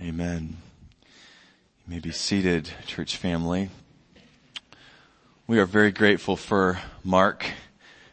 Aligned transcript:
Amen. 0.00 0.56
You 1.02 1.92
may 1.92 1.98
be 1.98 2.12
seated, 2.12 2.70
church 2.86 3.16
family. 3.16 3.68
We 5.48 5.58
are 5.58 5.66
very 5.66 5.90
grateful 5.90 6.36
for 6.36 6.78
Mark 7.02 7.44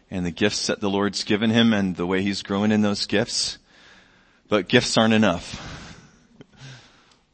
and 0.10 0.26
the 0.26 0.32
gifts 0.32 0.66
that 0.66 0.80
the 0.80 0.90
Lord's 0.90 1.24
given 1.24 1.52
him 1.52 1.74
and 1.74 1.96
the 1.96 2.08
way 2.08 2.24
he's 2.24 2.42
growing 2.42 2.72
in 2.72 2.82
those 2.82 3.06
gifts. 3.06 3.60
But 4.50 4.68
gifts 4.68 4.98
aren't 4.98 5.14
enough. 5.14 6.02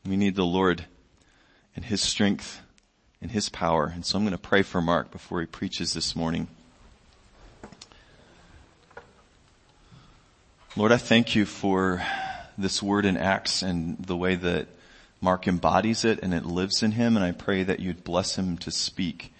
We 0.05 0.17
need 0.17 0.35
the 0.35 0.43
Lord 0.43 0.83
and 1.73 1.85
his 1.85 2.01
strength 2.01 2.61
and 3.21 3.31
his 3.31 3.47
power. 3.47 3.85
And 3.85 4.05
so 4.05 4.17
I'm 4.17 4.25
going 4.25 4.33
to 4.33 4.37
pray 4.37 4.63
for 4.63 4.81
Mark 4.81 5.11
before 5.11 5.39
he 5.39 5.45
preaches 5.45 5.93
this 5.93 6.13
morning. 6.13 6.49
Lord, 10.75 10.91
I 10.91 10.97
thank 10.97 11.35
you 11.35 11.45
for 11.45 12.03
this 12.61 12.81
word 12.81 13.05
in 13.05 13.17
Acts 13.17 13.61
and 13.61 13.97
the 14.05 14.15
way 14.15 14.35
that 14.35 14.67
Mark 15.19 15.47
embodies 15.47 16.03
it 16.03 16.19
and 16.21 16.33
it 16.33 16.45
lives 16.45 16.81
in 16.81 16.91
him. 16.91 17.15
And 17.15 17.25
I 17.25 17.31
pray 17.31 17.63
that 17.63 17.79
you'd 17.79 18.03
bless 18.03 18.37
him 18.37 18.57
to 18.59 18.71
speak 18.71 19.33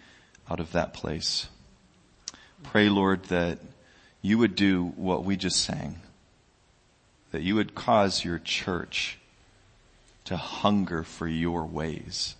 out 0.50 0.60
of 0.60 0.72
that 0.74 0.94
place. 0.94 1.48
Pray, 2.64 2.90
Lord, 2.90 3.24
that 3.26 3.60
you 4.22 4.38
would 4.38 4.56
do 4.56 4.94
what 4.96 5.24
we 5.24 5.36
just 5.36 5.64
sang. 5.64 6.02
That 7.32 7.42
you 7.42 7.56
would 7.56 7.74
cause 7.74 8.24
your 8.24 8.40
church 8.40 9.18
to 10.26 10.38
hunger 10.38 11.04
for 11.04 11.28
your 11.28 11.66
ways. 11.66 12.36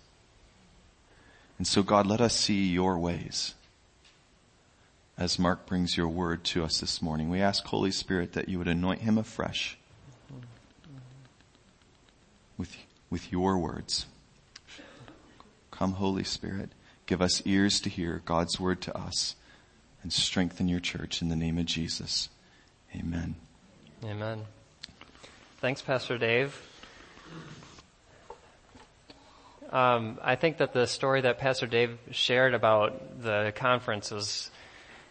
And 1.58 1.66
so 1.66 1.82
God, 1.82 2.06
let 2.06 2.20
us 2.20 2.36
see 2.36 2.66
your 2.66 2.98
ways 2.98 3.54
as 5.18 5.38
Mark 5.38 5.66
brings 5.66 5.96
your 5.96 6.08
word 6.08 6.42
to 6.42 6.64
us 6.64 6.80
this 6.80 7.02
morning. 7.02 7.28
We 7.28 7.40
ask 7.40 7.64
Holy 7.64 7.90
Spirit 7.90 8.32
that 8.32 8.48
you 8.48 8.58
would 8.58 8.68
anoint 8.68 9.02
him 9.02 9.18
afresh 9.18 9.78
with, 13.12 13.30
your 13.30 13.58
words. 13.58 14.06
Come 15.70 15.92
Holy 15.92 16.24
Spirit, 16.24 16.70
give 17.06 17.20
us 17.20 17.42
ears 17.44 17.78
to 17.80 17.90
hear 17.90 18.22
God's 18.24 18.58
word 18.58 18.80
to 18.82 18.98
us 18.98 19.36
and 20.02 20.12
strengthen 20.12 20.66
your 20.66 20.80
church 20.80 21.22
in 21.22 21.28
the 21.28 21.36
name 21.36 21.58
of 21.58 21.66
Jesus. 21.66 22.28
Amen. 22.96 23.36
Amen. 24.04 24.42
Thanks, 25.60 25.82
Pastor 25.82 26.18
Dave. 26.18 26.60
Um, 29.70 30.18
I 30.22 30.36
think 30.36 30.58
that 30.58 30.72
the 30.72 30.86
story 30.86 31.20
that 31.22 31.38
Pastor 31.38 31.66
Dave 31.66 31.98
shared 32.10 32.52
about 32.52 33.22
the 33.22 33.52
conference 33.54 34.10
was 34.10 34.50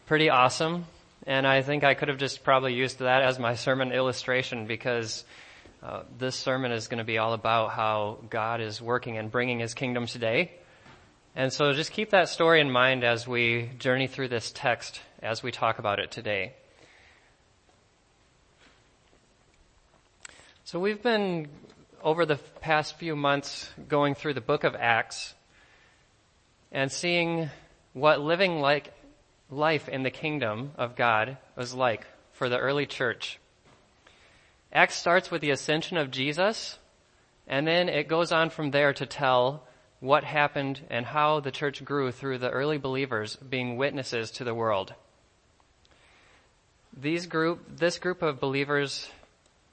pretty 0.06 0.30
awesome. 0.30 0.86
And 1.26 1.48
I 1.48 1.62
think 1.62 1.84
I 1.84 1.94
could 1.94 2.10
have 2.10 2.18
just 2.18 2.44
probably 2.44 2.74
used 2.74 3.00
that 3.00 3.22
as 3.22 3.40
my 3.40 3.56
sermon 3.56 3.92
illustration 3.92 4.66
because 4.66 5.24
uh, 5.84 6.04
this 6.18 6.36
sermon 6.36 6.72
is 6.72 6.88
going 6.88 7.00
to 7.00 7.04
be 7.04 7.18
all 7.18 7.34
about 7.34 7.72
how 7.72 8.20
God 8.30 8.62
is 8.62 8.82
working 8.82 9.18
and 9.18 9.32
bringing 9.32 9.60
his 9.60 9.74
kingdom 9.74 10.06
today. 10.06 10.52
And 11.36 11.52
so 11.52 11.74
just 11.74 11.92
keep 11.92 12.12
that 12.12 12.30
story 12.30 12.62
in 12.62 12.70
mind 12.70 13.04
as 13.04 13.28
we 13.28 13.72
journey 13.80 14.08
through 14.08 14.28
this 14.28 14.52
text 14.54 15.02
as 15.24 15.42
we 15.42 15.52
talk 15.52 15.80
about 15.80 16.00
it 16.00 16.12
today. 16.12 16.54
So 20.66 20.80
we've 20.80 21.02
been 21.02 21.50
over 22.04 22.26
the 22.26 22.38
past 22.62 22.98
few 22.98 23.16
months 23.16 23.70
going 23.88 24.16
through 24.16 24.36
the 24.36 24.42
book 24.42 24.64
of 24.64 24.76
Acts 24.76 25.34
and 26.72 26.92
seeing 26.92 27.50
what 27.94 28.22
living 28.22 28.62
like 28.62 28.94
life 29.50 29.90
in 29.90 30.04
the 30.04 30.12
kingdom 30.12 30.72
of 30.78 30.96
God 30.96 31.38
was 31.58 31.74
like 31.74 32.06
for 32.34 32.50
the 32.50 32.58
early 32.58 32.86
church. 32.86 33.41
Acts 34.74 34.96
starts 34.96 35.30
with 35.30 35.42
the 35.42 35.52
ascension 35.52 35.98
of 35.98 36.12
Jesus, 36.12 36.80
and 37.46 37.68
then 37.68 37.90
it 37.90 38.08
goes 38.08 38.32
on 38.32 38.50
from 38.50 38.72
there 38.72 38.94
to 38.94 39.06
tell 39.06 39.64
what 40.00 40.24
happened 40.24 40.82
and 40.90 41.06
how 41.06 41.40
the 41.40 41.52
church 41.52 41.84
grew 41.86 42.12
through 42.12 42.38
the 42.38 42.50
early 42.50 42.78
believers 42.78 43.36
being 43.36 43.78
witnesses 43.78 44.32
to 44.32 44.44
the 44.44 44.56
world. 44.56 44.94
These 46.96 47.28
group, 47.28 47.78
this 47.78 48.00
group 48.00 48.22
of 48.22 48.40
believers 48.40 49.10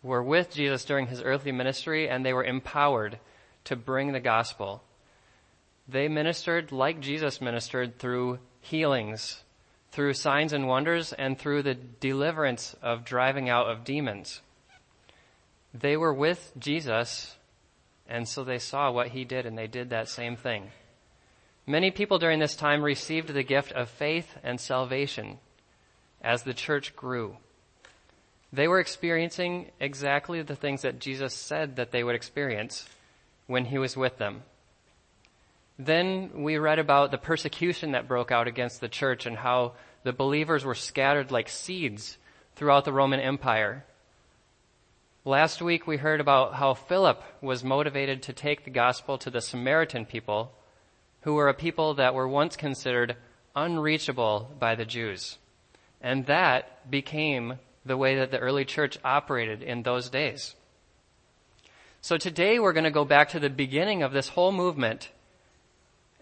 were 0.02 0.22
with 0.22 0.52
Jesus 0.52 0.84
during 0.84 1.06
his 1.06 1.22
earthly 1.22 1.50
ministry 1.50 2.08
and 2.08 2.24
they 2.24 2.32
were 2.32 2.44
empowered 2.44 3.18
to 3.64 3.74
bring 3.74 4.12
the 4.12 4.20
gospel. 4.20 4.82
They 5.88 6.08
ministered 6.08 6.70
like 6.70 7.00
Jesus 7.00 7.40
ministered 7.40 7.98
through 7.98 8.38
healings, 8.60 9.42
through 9.90 10.12
signs 10.14 10.52
and 10.52 10.68
wonders, 10.68 11.12
and 11.14 11.38
through 11.38 11.62
the 11.62 11.74
deliverance 11.74 12.76
of 12.82 13.04
driving 13.04 13.48
out 13.48 13.68
of 13.68 13.84
demons. 13.84 14.42
They 15.74 15.96
were 15.96 16.14
with 16.14 16.52
Jesus, 16.58 17.36
and 18.08 18.26
so 18.28 18.44
they 18.44 18.58
saw 18.58 18.90
what 18.90 19.08
he 19.08 19.24
did, 19.24 19.46
and 19.46 19.56
they 19.56 19.66
did 19.66 19.90
that 19.90 20.08
same 20.08 20.36
thing. 20.36 20.70
Many 21.66 21.90
people 21.90 22.18
during 22.18 22.38
this 22.38 22.56
time 22.56 22.82
received 22.82 23.28
the 23.28 23.42
gift 23.42 23.72
of 23.72 23.90
faith 23.90 24.36
and 24.42 24.58
salvation 24.58 25.38
as 26.22 26.42
the 26.42 26.54
church 26.54 26.96
grew. 26.96 27.36
They 28.52 28.66
were 28.66 28.80
experiencing 28.80 29.70
exactly 29.78 30.40
the 30.40 30.56
things 30.56 30.82
that 30.82 30.98
Jesus 30.98 31.34
said 31.34 31.76
that 31.76 31.90
they 31.90 32.02
would 32.02 32.14
experience 32.14 32.88
when 33.46 33.66
he 33.66 33.76
was 33.76 33.96
with 33.96 34.16
them. 34.16 34.42
Then 35.78 36.42
we 36.42 36.56
read 36.56 36.78
about 36.78 37.10
the 37.10 37.18
persecution 37.18 37.92
that 37.92 38.08
broke 38.08 38.32
out 38.32 38.48
against 38.48 38.80
the 38.80 38.88
church 38.88 39.26
and 39.26 39.36
how 39.36 39.74
the 40.02 40.12
believers 40.12 40.64
were 40.64 40.74
scattered 40.74 41.30
like 41.30 41.48
seeds 41.48 42.16
throughout 42.56 42.84
the 42.84 42.92
Roman 42.92 43.20
Empire. 43.20 43.84
Last 45.24 45.60
week 45.60 45.86
we 45.86 45.96
heard 45.96 46.20
about 46.20 46.54
how 46.54 46.74
Philip 46.74 47.22
was 47.42 47.64
motivated 47.64 48.22
to 48.22 48.32
take 48.32 48.64
the 48.64 48.70
gospel 48.70 49.18
to 49.18 49.30
the 49.30 49.40
Samaritan 49.40 50.06
people, 50.06 50.52
who 51.22 51.34
were 51.34 51.48
a 51.48 51.54
people 51.54 51.94
that 51.94 52.14
were 52.14 52.28
once 52.28 52.56
considered 52.56 53.16
unreachable 53.56 54.48
by 54.60 54.76
the 54.76 54.84
Jews. 54.84 55.36
And 56.00 56.26
that 56.26 56.88
became 56.88 57.58
the 57.84 57.96
way 57.96 58.14
that 58.16 58.30
the 58.30 58.38
early 58.38 58.64
church 58.64 58.96
operated 59.04 59.60
in 59.60 59.82
those 59.82 60.08
days. 60.08 60.54
So 62.00 62.16
today 62.16 62.60
we're 62.60 62.72
going 62.72 62.84
to 62.84 62.90
go 62.90 63.04
back 63.04 63.30
to 63.30 63.40
the 63.40 63.50
beginning 63.50 64.04
of 64.04 64.12
this 64.12 64.28
whole 64.28 64.52
movement 64.52 65.10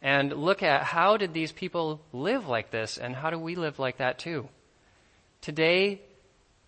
and 0.01 0.33
look 0.33 0.63
at 0.63 0.83
how 0.83 1.19
did 1.19 1.35
these 1.35 1.53
people 1.53 2.01
live 2.15 2.49
like 2.49 2.71
this 2.71 2.97
and 2.97 3.15
how 3.15 3.29
do 3.29 3.39
we 3.39 3.57
live 3.57 3.79
like 3.79 3.99
that 3.99 4.19
too? 4.19 4.49
Today 5.43 6.01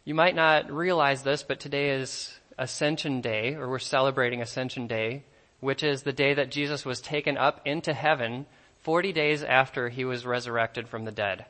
you 0.08 0.14
might 0.14 0.34
not 0.34 0.72
realize 0.72 1.22
this, 1.22 1.42
but 1.42 1.60
today 1.60 1.90
is 1.90 2.34
Ascension 2.56 3.20
Day, 3.20 3.56
or 3.56 3.68
we're 3.68 3.78
celebrating 3.78 4.40
Ascension 4.40 4.86
Day, 4.86 5.22
which 5.60 5.82
is 5.82 6.02
the 6.02 6.14
day 6.14 6.32
that 6.32 6.50
Jesus 6.50 6.82
was 6.86 7.02
taken 7.02 7.36
up 7.36 7.60
into 7.66 7.92
heaven 7.92 8.46
40 8.84 9.12
days 9.12 9.42
after 9.42 9.90
he 9.90 10.06
was 10.06 10.24
resurrected 10.24 10.88
from 10.88 11.04
the 11.04 11.12
dead. 11.12 11.44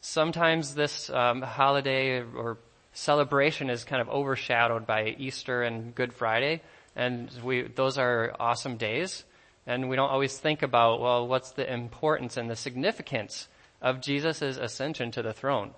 Sometimes 0.00 0.74
this 0.74 1.10
um, 1.10 1.42
holiday 1.42 2.20
or 2.20 2.56
celebration 2.94 3.68
is 3.68 3.84
kind 3.84 4.00
of 4.00 4.08
overshadowed 4.08 4.86
by 4.86 5.14
Easter 5.18 5.62
and 5.62 5.94
Good 5.94 6.14
Friday, 6.14 6.62
and 6.96 7.30
we, 7.44 7.64
those 7.64 7.98
are 7.98 8.34
awesome 8.40 8.78
days. 8.78 9.24
And 9.66 9.90
we 9.90 9.96
don't 9.96 10.10
always 10.10 10.38
think 10.38 10.62
about, 10.62 11.02
well, 11.02 11.28
what's 11.28 11.50
the 11.50 11.70
importance 11.70 12.38
and 12.38 12.48
the 12.48 12.56
significance 12.56 13.46
of 13.82 14.00
Jesus' 14.00 14.40
ascension 14.40 15.10
to 15.10 15.20
the 15.20 15.34
throne? 15.34 15.72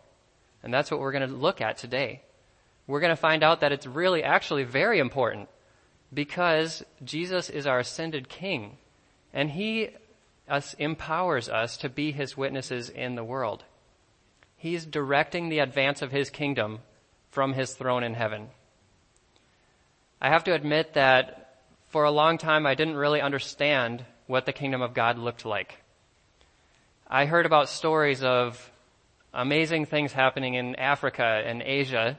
And 0.67 0.75
that's 0.75 0.91
what 0.91 0.99
we're 0.99 1.13
going 1.13 1.29
to 1.29 1.33
look 1.33 1.61
at 1.61 1.77
today. 1.77 2.23
We're 2.89 2.99
going 2.99 3.13
to 3.13 3.17
find 3.17 3.45
out 3.45 3.61
that 3.61 3.71
it's 3.71 3.87
really 3.87 4.25
actually 4.25 4.65
very 4.65 4.99
important 4.99 5.49
because 6.13 6.83
Jesus 7.05 7.49
is 7.49 7.69
our 7.69 7.79
ascended 7.79 8.29
king 8.29 8.77
and 9.33 9.49
he 9.49 9.91
us, 10.49 10.75
empowers 10.81 11.49
us 11.49 11.77
to 11.77 11.89
be 11.89 12.11
his 12.11 12.37
witnesses 12.37 12.89
in 12.89 13.15
the 13.15 13.23
world. 13.23 13.63
He's 14.57 14.85
directing 14.85 15.51
the 15.51 15.61
advance 15.61 16.03
of 16.03 16.11
his 16.11 16.31
kingdom 16.31 16.81
from 17.31 17.53
his 17.53 17.73
throne 17.73 18.03
in 18.03 18.15
heaven. 18.15 18.49
I 20.21 20.31
have 20.31 20.43
to 20.45 20.53
admit 20.53 20.95
that 20.95 21.61
for 21.91 22.03
a 22.03 22.11
long 22.11 22.39
time 22.39 22.67
I 22.67 22.75
didn't 22.75 22.97
really 22.97 23.21
understand 23.21 24.05
what 24.27 24.47
the 24.47 24.53
kingdom 24.53 24.83
of 24.83 24.95
God 24.95 25.17
looked 25.17 25.45
like. 25.45 25.79
I 27.07 27.27
heard 27.27 27.47
about 27.47 27.69
stories 27.69 28.25
of 28.25 28.73
amazing 29.37 29.85
things 29.87 30.13
happening 30.13 30.55
in 30.55 30.75
Africa 30.77 31.43
and 31.45 31.63
Asia, 31.63 32.19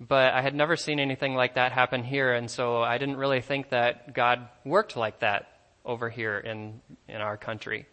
but 0.00 0.32
I 0.32 0.40
had 0.40 0.54
never 0.54 0.76
seen 0.76 0.98
anything 0.98 1.34
like 1.34 1.54
that 1.54 1.72
happen 1.72 2.02
here, 2.02 2.32
and 2.32 2.50
so 2.50 2.82
I 2.82 2.98
didn't 2.98 3.16
really 3.16 3.42
think 3.42 3.70
that 3.70 4.14
God 4.14 4.48
worked 4.64 4.96
like 4.96 5.20
that 5.20 5.46
over 5.84 6.08
here 6.08 6.38
in, 6.38 6.80
in 7.06 7.16
our 7.16 7.36
country. 7.36 7.86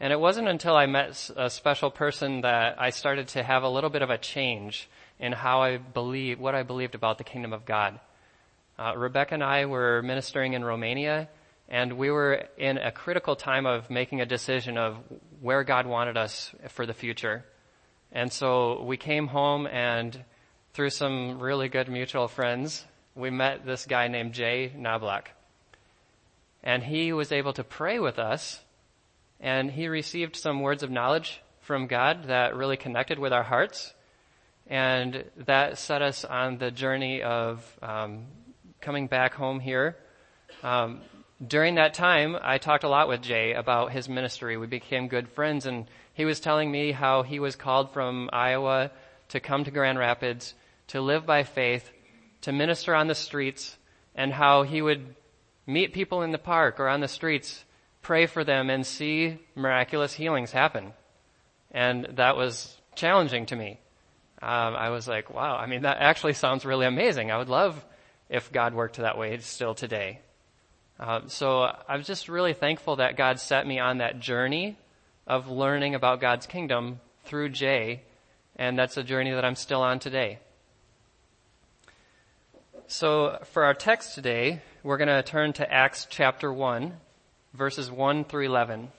And 0.00 0.12
it 0.12 0.18
wasn't 0.18 0.48
until 0.48 0.74
I 0.76 0.86
met 0.86 1.30
a 1.36 1.48
special 1.48 1.90
person 1.90 2.40
that 2.40 2.80
I 2.80 2.90
started 2.90 3.28
to 3.28 3.42
have 3.42 3.62
a 3.62 3.68
little 3.68 3.90
bit 3.90 4.02
of 4.02 4.10
a 4.10 4.18
change 4.18 4.88
in 5.20 5.32
how 5.32 5.62
I 5.62 5.76
believe, 5.76 6.40
what 6.40 6.56
I 6.56 6.64
believed 6.64 6.96
about 6.96 7.18
the 7.18 7.24
kingdom 7.24 7.52
of 7.52 7.64
God. 7.64 8.00
Uh, 8.76 8.94
Rebecca 8.96 9.34
and 9.34 9.44
I 9.44 9.66
were 9.66 10.02
ministering 10.02 10.54
in 10.54 10.64
Romania, 10.64 11.28
and 11.68 11.94
we 11.94 12.10
were 12.10 12.44
in 12.56 12.78
a 12.78 12.92
critical 12.92 13.36
time 13.36 13.66
of 13.66 13.90
making 13.90 14.20
a 14.20 14.26
decision 14.26 14.76
of 14.76 14.98
where 15.40 15.64
God 15.64 15.86
wanted 15.86 16.16
us 16.16 16.52
for 16.68 16.86
the 16.86 16.94
future. 16.94 17.44
And 18.12 18.32
so 18.32 18.82
we 18.82 18.96
came 18.96 19.26
home 19.26 19.66
and 19.66 20.24
through 20.74 20.90
some 20.90 21.38
really 21.38 21.68
good 21.68 21.88
mutual 21.88 22.28
friends, 22.28 22.84
we 23.14 23.30
met 23.30 23.64
this 23.64 23.86
guy 23.86 24.08
named 24.08 24.32
Jay 24.32 24.72
Knobloch. 24.76 25.30
And 26.62 26.82
he 26.82 27.12
was 27.12 27.30
able 27.30 27.52
to 27.52 27.62
pray 27.62 27.98
with 27.98 28.18
us, 28.18 28.60
and 29.38 29.70
he 29.70 29.86
received 29.86 30.34
some 30.34 30.60
words 30.60 30.82
of 30.82 30.90
knowledge 30.90 31.40
from 31.60 31.86
God 31.86 32.24
that 32.24 32.56
really 32.56 32.76
connected 32.76 33.18
with 33.18 33.32
our 33.32 33.42
hearts. 33.42 33.94
And 34.66 35.24
that 35.36 35.78
set 35.78 36.02
us 36.02 36.24
on 36.24 36.58
the 36.58 36.70
journey 36.70 37.22
of 37.22 37.78
um, 37.82 38.26
coming 38.80 39.06
back 39.06 39.34
home 39.34 39.60
here. 39.60 39.96
Um, 40.62 41.02
during 41.44 41.76
that 41.76 41.94
time, 41.94 42.36
I 42.40 42.58
talked 42.58 42.84
a 42.84 42.88
lot 42.88 43.08
with 43.08 43.22
Jay 43.22 43.52
about 43.52 43.92
his 43.92 44.08
ministry. 44.08 44.56
We 44.56 44.66
became 44.66 45.08
good 45.08 45.28
friends, 45.28 45.66
and 45.66 45.86
he 46.12 46.24
was 46.24 46.40
telling 46.40 46.70
me 46.70 46.92
how 46.92 47.22
he 47.22 47.40
was 47.40 47.56
called 47.56 47.92
from 47.92 48.30
Iowa 48.32 48.90
to 49.30 49.40
come 49.40 49.64
to 49.64 49.70
Grand 49.70 49.98
Rapids, 49.98 50.54
to 50.88 51.00
live 51.00 51.26
by 51.26 51.42
faith, 51.42 51.90
to 52.42 52.52
minister 52.52 52.94
on 52.94 53.08
the 53.08 53.14
streets, 53.14 53.76
and 54.14 54.32
how 54.32 54.62
he 54.62 54.80
would 54.80 55.14
meet 55.66 55.92
people 55.92 56.22
in 56.22 56.30
the 56.30 56.38
park 56.38 56.78
or 56.78 56.88
on 56.88 57.00
the 57.00 57.08
streets, 57.08 57.64
pray 58.02 58.26
for 58.26 58.44
them, 58.44 58.70
and 58.70 58.86
see 58.86 59.38
miraculous 59.56 60.12
healings 60.12 60.52
happen. 60.52 60.92
And 61.72 62.04
that 62.16 62.36
was 62.36 62.76
challenging 62.94 63.46
to 63.46 63.56
me. 63.56 63.80
Um, 64.40 64.76
I 64.76 64.90
was 64.90 65.08
like, 65.08 65.34
wow, 65.34 65.56
I 65.56 65.66
mean, 65.66 65.82
that 65.82 65.98
actually 65.98 66.34
sounds 66.34 66.64
really 66.64 66.86
amazing. 66.86 67.30
I 67.30 67.38
would 67.38 67.48
love 67.48 67.84
if 68.28 68.52
God 68.52 68.74
worked 68.74 68.98
that 68.98 69.18
way 69.18 69.36
still 69.38 69.74
today. 69.74 70.20
Uh, 70.98 71.22
so 71.26 71.74
I'm 71.88 72.02
just 72.02 72.28
really 72.28 72.52
thankful 72.52 72.96
that 72.96 73.16
God 73.16 73.40
set 73.40 73.66
me 73.66 73.78
on 73.78 73.98
that 73.98 74.20
journey 74.20 74.76
of 75.26 75.48
learning 75.48 75.94
about 75.94 76.20
God's 76.20 76.46
kingdom 76.46 77.00
through 77.24 77.48
Jay, 77.48 78.02
and 78.56 78.78
that's 78.78 78.96
a 78.96 79.02
journey 79.02 79.32
that 79.32 79.44
I'm 79.44 79.56
still 79.56 79.82
on 79.82 79.98
today. 79.98 80.38
So 82.86 83.38
for 83.52 83.64
our 83.64 83.74
text 83.74 84.14
today, 84.14 84.60
we're 84.82 84.98
going 84.98 85.08
to 85.08 85.22
turn 85.22 85.52
to 85.54 85.72
Acts 85.72 86.06
chapter 86.08 86.52
1, 86.52 86.92
verses 87.54 87.90
1 87.90 88.24
through 88.24 88.46
11, 88.46 88.92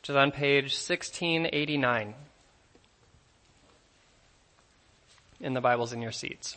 which 0.00 0.10
is 0.10 0.16
on 0.16 0.30
page 0.30 0.64
1689 0.64 2.14
in 5.40 5.54
the 5.54 5.60
Bibles 5.60 5.92
in 5.92 6.02
your 6.02 6.12
seats. 6.12 6.56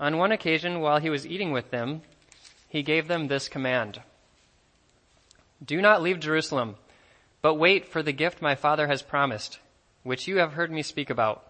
On 0.00 0.18
one 0.18 0.32
occasion, 0.32 0.80
while 0.80 0.98
he 0.98 1.10
was 1.10 1.26
eating 1.26 1.52
with 1.52 1.70
them, 1.70 2.02
he 2.68 2.82
gave 2.82 3.06
them 3.06 3.28
this 3.28 3.48
command. 3.48 4.02
Do 5.64 5.80
not 5.80 6.02
leave 6.02 6.20
Jerusalem, 6.20 6.76
but 7.40 7.54
wait 7.54 7.86
for 7.86 8.02
the 8.02 8.12
gift 8.12 8.42
my 8.42 8.54
Father 8.54 8.88
has 8.88 9.02
promised, 9.02 9.60
which 10.02 10.26
you 10.26 10.38
have 10.38 10.54
heard 10.54 10.72
me 10.72 10.82
speak 10.82 11.10
about. 11.10 11.44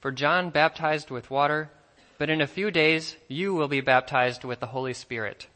For 0.00 0.10
John 0.10 0.50
baptized 0.50 1.10
with 1.10 1.30
water, 1.30 1.70
but 2.18 2.30
in 2.30 2.40
a 2.40 2.46
few 2.46 2.70
days 2.70 3.16
you 3.28 3.54
will 3.54 3.68
be 3.68 3.80
baptized 3.80 4.44
with 4.44 4.60
the 4.60 4.66
Holy 4.66 4.94
Spirit. 4.94 5.46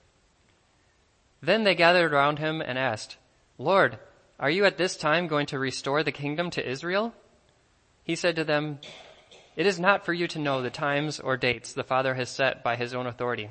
Then 1.41 1.65
they 1.65 1.75
gathered 1.75 2.13
around 2.13 2.39
him 2.39 2.61
and 2.61 2.79
asked, 2.79 3.17
Lord, 3.59 3.99
are 4.39 4.51
you 4.51 4.65
at 4.65 4.77
this 4.77 4.97
time 4.97 5.27
going 5.27 5.47
to 5.47 5.59
restore 5.59 6.03
the 6.03 6.13
kingdom 6.13 6.51
to 6.51 6.69
Israel? 6.69 7.15
He 8.05 8.15
said 8.15 8.37
to 8.37 8.45
them, 8.45 8.79
it 9.57 9.67
is 9.67 9.79
not 9.79 10.05
for 10.05 10.13
you 10.13 10.27
to 10.29 10.39
know 10.39 10.63
the 10.63 10.71
times 10.71 11.21
or 11.21 11.37
dates 11.37 11.73
the 11.73 11.85
Father 11.85 12.15
has 12.15 12.31
set 12.31 12.63
by 12.63 12.77
his 12.77 12.95
own 12.95 13.07
authority. 13.07 13.51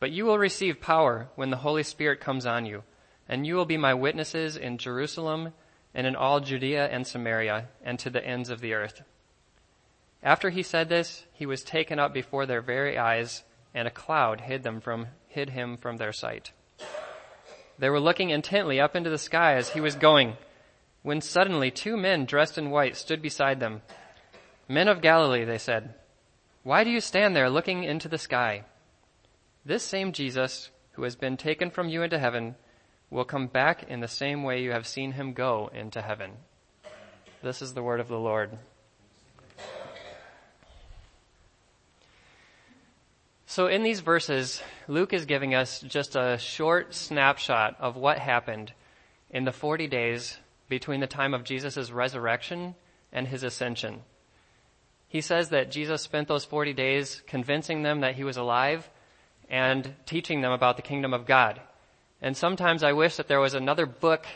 But 0.00 0.10
you 0.10 0.24
will 0.24 0.38
receive 0.38 0.80
power 0.80 1.28
when 1.34 1.50
the 1.50 1.56
Holy 1.56 1.82
Spirit 1.82 2.20
comes 2.20 2.46
on 2.46 2.66
you, 2.66 2.84
and 3.28 3.46
you 3.46 3.54
will 3.56 3.66
be 3.66 3.76
my 3.76 3.94
witnesses 3.94 4.56
in 4.56 4.78
Jerusalem 4.78 5.52
and 5.94 6.06
in 6.06 6.16
all 6.16 6.40
Judea 6.40 6.88
and 6.88 7.06
Samaria 7.06 7.68
and 7.82 7.98
to 7.98 8.10
the 8.10 8.24
ends 8.24 8.50
of 8.50 8.60
the 8.60 8.74
earth. 8.74 9.02
After 10.22 10.50
he 10.50 10.62
said 10.62 10.88
this, 10.88 11.24
he 11.32 11.46
was 11.46 11.62
taken 11.62 11.98
up 11.98 12.12
before 12.12 12.46
their 12.46 12.60
very 12.60 12.98
eyes, 12.98 13.44
and 13.74 13.86
a 13.86 13.92
cloud 13.92 14.40
hid 14.42 14.62
them 14.62 14.80
from, 14.80 15.08
hid 15.28 15.50
him 15.50 15.76
from 15.76 15.96
their 15.96 16.12
sight. 16.12 16.52
They 17.78 17.88
were 17.88 18.00
looking 18.00 18.30
intently 18.30 18.80
up 18.80 18.96
into 18.96 19.10
the 19.10 19.18
sky 19.18 19.54
as 19.54 19.70
he 19.70 19.80
was 19.80 19.94
going, 19.94 20.36
when 21.02 21.20
suddenly 21.20 21.70
two 21.70 21.96
men 21.96 22.24
dressed 22.24 22.58
in 22.58 22.70
white 22.70 22.96
stood 22.96 23.22
beside 23.22 23.60
them. 23.60 23.82
Men 24.68 24.86
of 24.88 25.00
Galilee, 25.00 25.44
they 25.44 25.58
said, 25.58 25.94
why 26.62 26.84
do 26.84 26.90
you 26.90 27.00
stand 27.00 27.34
there 27.34 27.48
looking 27.48 27.84
into 27.84 28.08
the 28.08 28.18
sky? 28.18 28.64
This 29.64 29.82
same 29.82 30.12
Jesus, 30.12 30.70
who 30.92 31.04
has 31.04 31.16
been 31.16 31.38
taken 31.38 31.70
from 31.70 31.88
you 31.88 32.02
into 32.02 32.18
heaven, 32.18 32.56
will 33.08 33.24
come 33.24 33.46
back 33.46 33.84
in 33.88 34.00
the 34.00 34.08
same 34.08 34.42
way 34.42 34.62
you 34.62 34.72
have 34.72 34.86
seen 34.86 35.12
him 35.12 35.32
go 35.32 35.70
into 35.72 36.02
heaven. 36.02 36.32
This 37.42 37.62
is 37.62 37.72
the 37.72 37.82
word 37.82 38.00
of 38.00 38.08
the 38.08 38.18
Lord. 38.18 38.58
So 43.46 43.66
in 43.66 43.82
these 43.82 44.00
verses, 44.00 44.62
Luke 44.88 45.14
is 45.14 45.24
giving 45.24 45.54
us 45.54 45.80
just 45.80 46.16
a 46.16 46.36
short 46.36 46.94
snapshot 46.94 47.76
of 47.80 47.96
what 47.96 48.18
happened 48.18 48.74
in 49.30 49.44
the 49.44 49.52
40 49.52 49.86
days 49.86 50.36
between 50.68 51.00
the 51.00 51.06
time 51.06 51.32
of 51.32 51.44
Jesus' 51.44 51.90
resurrection 51.90 52.74
and 53.10 53.26
his 53.26 53.42
ascension. 53.42 54.02
He 55.08 55.20
says 55.22 55.48
that 55.48 55.70
Jesus 55.70 56.02
spent 56.02 56.28
those 56.28 56.44
40 56.44 56.74
days 56.74 57.22
convincing 57.26 57.82
them 57.82 58.00
that 58.00 58.16
he 58.16 58.24
was 58.24 58.36
alive 58.36 58.88
and 59.48 59.94
teaching 60.04 60.42
them 60.42 60.52
about 60.52 60.76
the 60.76 60.82
kingdom 60.82 61.14
of 61.14 61.26
God. 61.26 61.60
And 62.20 62.36
sometimes 62.36 62.82
I 62.82 62.92
wish 62.92 63.16
that 63.16 63.28
there 63.28 63.40
was 63.40 63.54
another 63.54 63.86
book 63.86 64.26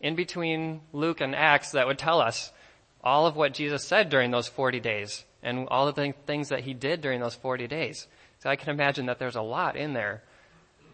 in 0.00 0.14
between 0.14 0.82
Luke 0.92 1.20
and 1.20 1.34
Acts 1.34 1.72
that 1.72 1.86
would 1.86 1.98
tell 1.98 2.20
us 2.20 2.52
all 3.02 3.26
of 3.26 3.36
what 3.36 3.54
Jesus 3.54 3.84
said 3.84 4.08
during 4.08 4.30
those 4.30 4.46
40 4.46 4.78
days 4.78 5.24
and 5.42 5.66
all 5.68 5.88
of 5.88 5.94
the 5.94 6.12
things 6.26 6.50
that 6.50 6.60
he 6.60 6.74
did 6.74 7.00
during 7.00 7.20
those 7.20 7.34
40 7.34 7.66
days. 7.66 8.06
So 8.40 8.50
I 8.50 8.56
can 8.56 8.70
imagine 8.70 9.06
that 9.06 9.18
there's 9.18 9.36
a 9.36 9.42
lot 9.42 9.76
in 9.76 9.94
there. 9.94 10.22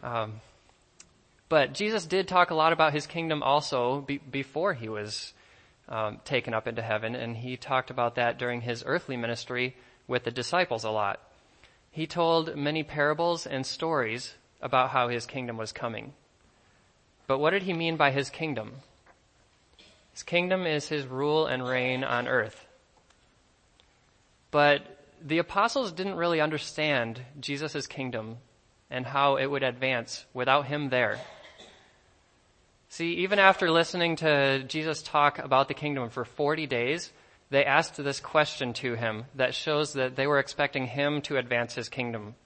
Um, 0.02 0.40
but 1.48 1.74
Jesus 1.74 2.06
did 2.06 2.26
talk 2.26 2.50
a 2.50 2.54
lot 2.54 2.72
about 2.72 2.92
his 2.92 3.06
kingdom 3.06 3.42
also 3.42 4.00
be- 4.00 4.18
before 4.18 4.74
he 4.74 4.88
was 4.88 5.32
um, 5.88 6.20
taken 6.24 6.54
up 6.54 6.66
into 6.66 6.82
heaven, 6.82 7.14
and 7.14 7.36
he 7.36 7.56
talked 7.56 7.90
about 7.90 8.14
that 8.16 8.38
during 8.38 8.62
his 8.62 8.82
earthly 8.86 9.16
ministry 9.16 9.76
with 10.06 10.24
the 10.24 10.30
disciples 10.30 10.84
a 10.84 10.90
lot. 10.90 11.20
He 11.90 12.06
told 12.06 12.56
many 12.56 12.82
parables 12.82 13.46
and 13.46 13.64
stories 13.64 14.34
about 14.60 14.90
how 14.90 15.08
his 15.08 15.26
kingdom 15.26 15.56
was 15.56 15.72
coming. 15.72 16.12
But 17.26 17.38
what 17.38 17.50
did 17.50 17.62
he 17.62 17.72
mean 17.72 17.96
by 17.96 18.10
his 18.10 18.30
kingdom? 18.30 18.72
His 20.12 20.22
kingdom 20.22 20.66
is 20.66 20.88
his 20.88 21.06
rule 21.06 21.46
and 21.46 21.66
reign 21.66 22.04
on 22.04 22.28
earth. 22.28 22.66
But 24.50 24.82
the 25.22 25.38
apostles 25.38 25.92
didn't 25.92 26.16
really 26.16 26.40
understand 26.40 27.20
Jesus' 27.40 27.86
kingdom 27.86 28.38
and 28.90 29.06
how 29.06 29.36
it 29.36 29.46
would 29.46 29.62
advance 29.62 30.24
without 30.32 30.66
him 30.66 30.90
there. 30.90 31.18
See, 32.96 33.16
even 33.16 33.38
after 33.38 33.70
listening 33.70 34.16
to 34.16 34.64
Jesus 34.64 35.02
talk 35.02 35.38
about 35.38 35.68
the 35.68 35.74
kingdom 35.74 36.08
for 36.08 36.24
40 36.24 36.66
days, 36.66 37.12
they 37.50 37.62
asked 37.62 38.02
this 38.02 38.20
question 38.20 38.72
to 38.72 38.94
him 38.94 39.26
that 39.34 39.54
shows 39.54 39.92
that 39.92 40.16
they 40.16 40.26
were 40.26 40.38
expecting 40.38 40.86
him 40.86 41.20
to 41.20 41.36
advance 41.36 41.74
his 41.74 41.90
kingdom. 41.90 42.36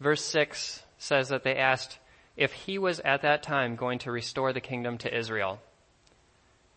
Verse 0.00 0.22
6 0.22 0.82
says 0.98 1.30
that 1.30 1.44
they 1.44 1.56
asked 1.56 1.98
if 2.36 2.52
he 2.52 2.76
was 2.76 3.00
at 3.06 3.22
that 3.22 3.42
time 3.42 3.74
going 3.74 4.00
to 4.00 4.12
restore 4.12 4.52
the 4.52 4.60
kingdom 4.60 4.98
to 4.98 5.18
Israel. 5.18 5.62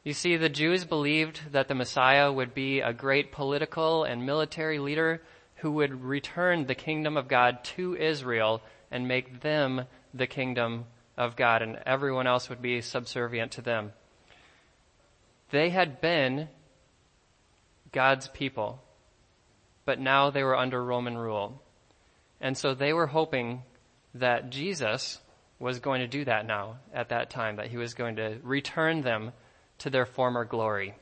You 0.06 0.14
see, 0.14 0.38
the 0.38 0.48
Jews 0.48 0.86
believed 0.86 1.52
that 1.52 1.68
the 1.68 1.76
Messiah 1.76 2.32
would 2.32 2.54
be 2.54 2.80
a 2.80 2.94
great 2.94 3.34
political 3.34 4.06
and 4.06 4.26
military 4.26 4.80
leader 4.80 5.22
who 5.56 5.72
would 5.72 6.06
return 6.06 6.68
the 6.68 6.74
kingdom 6.74 7.18
of 7.18 7.28
God 7.28 7.66
to 7.76 7.98
Israel 7.98 8.62
and 8.90 9.10
make 9.10 9.42
them 9.42 9.88
the 10.14 10.28
kingdom 10.28 10.86
of 11.18 11.36
God 11.36 11.62
and 11.62 11.80
everyone 11.86 12.28
else 12.28 12.50
would 12.50 12.62
be 12.62 12.82
subservient 12.82 13.54
to 13.54 13.62
them. 13.62 13.94
They 15.50 15.70
had 15.70 16.02
been 16.02 16.50
God's 17.92 18.28
people, 18.28 18.82
but 19.86 20.00
now 20.00 20.30
they 20.30 20.44
were 20.44 20.58
under 20.58 20.84
Roman 20.84 21.18
rule. 21.18 21.62
And 22.40 22.58
so 22.58 22.74
they 22.74 22.94
were 22.94 23.08
hoping 23.08 23.64
that 24.14 24.50
Jesus 24.50 25.20
was 25.60 25.80
going 25.80 26.02
to 26.02 26.08
do 26.08 26.26
that 26.26 26.46
now 26.46 26.78
at 26.94 27.10
that 27.10 27.30
time, 27.30 27.56
that 27.56 27.68
he 27.68 27.78
was 27.78 27.94
going 27.94 28.18
to 28.18 28.38
return 28.44 29.02
them 29.02 29.32
to 29.80 29.90
their 29.90 30.06
former 30.06 30.46
glory. 30.46 30.94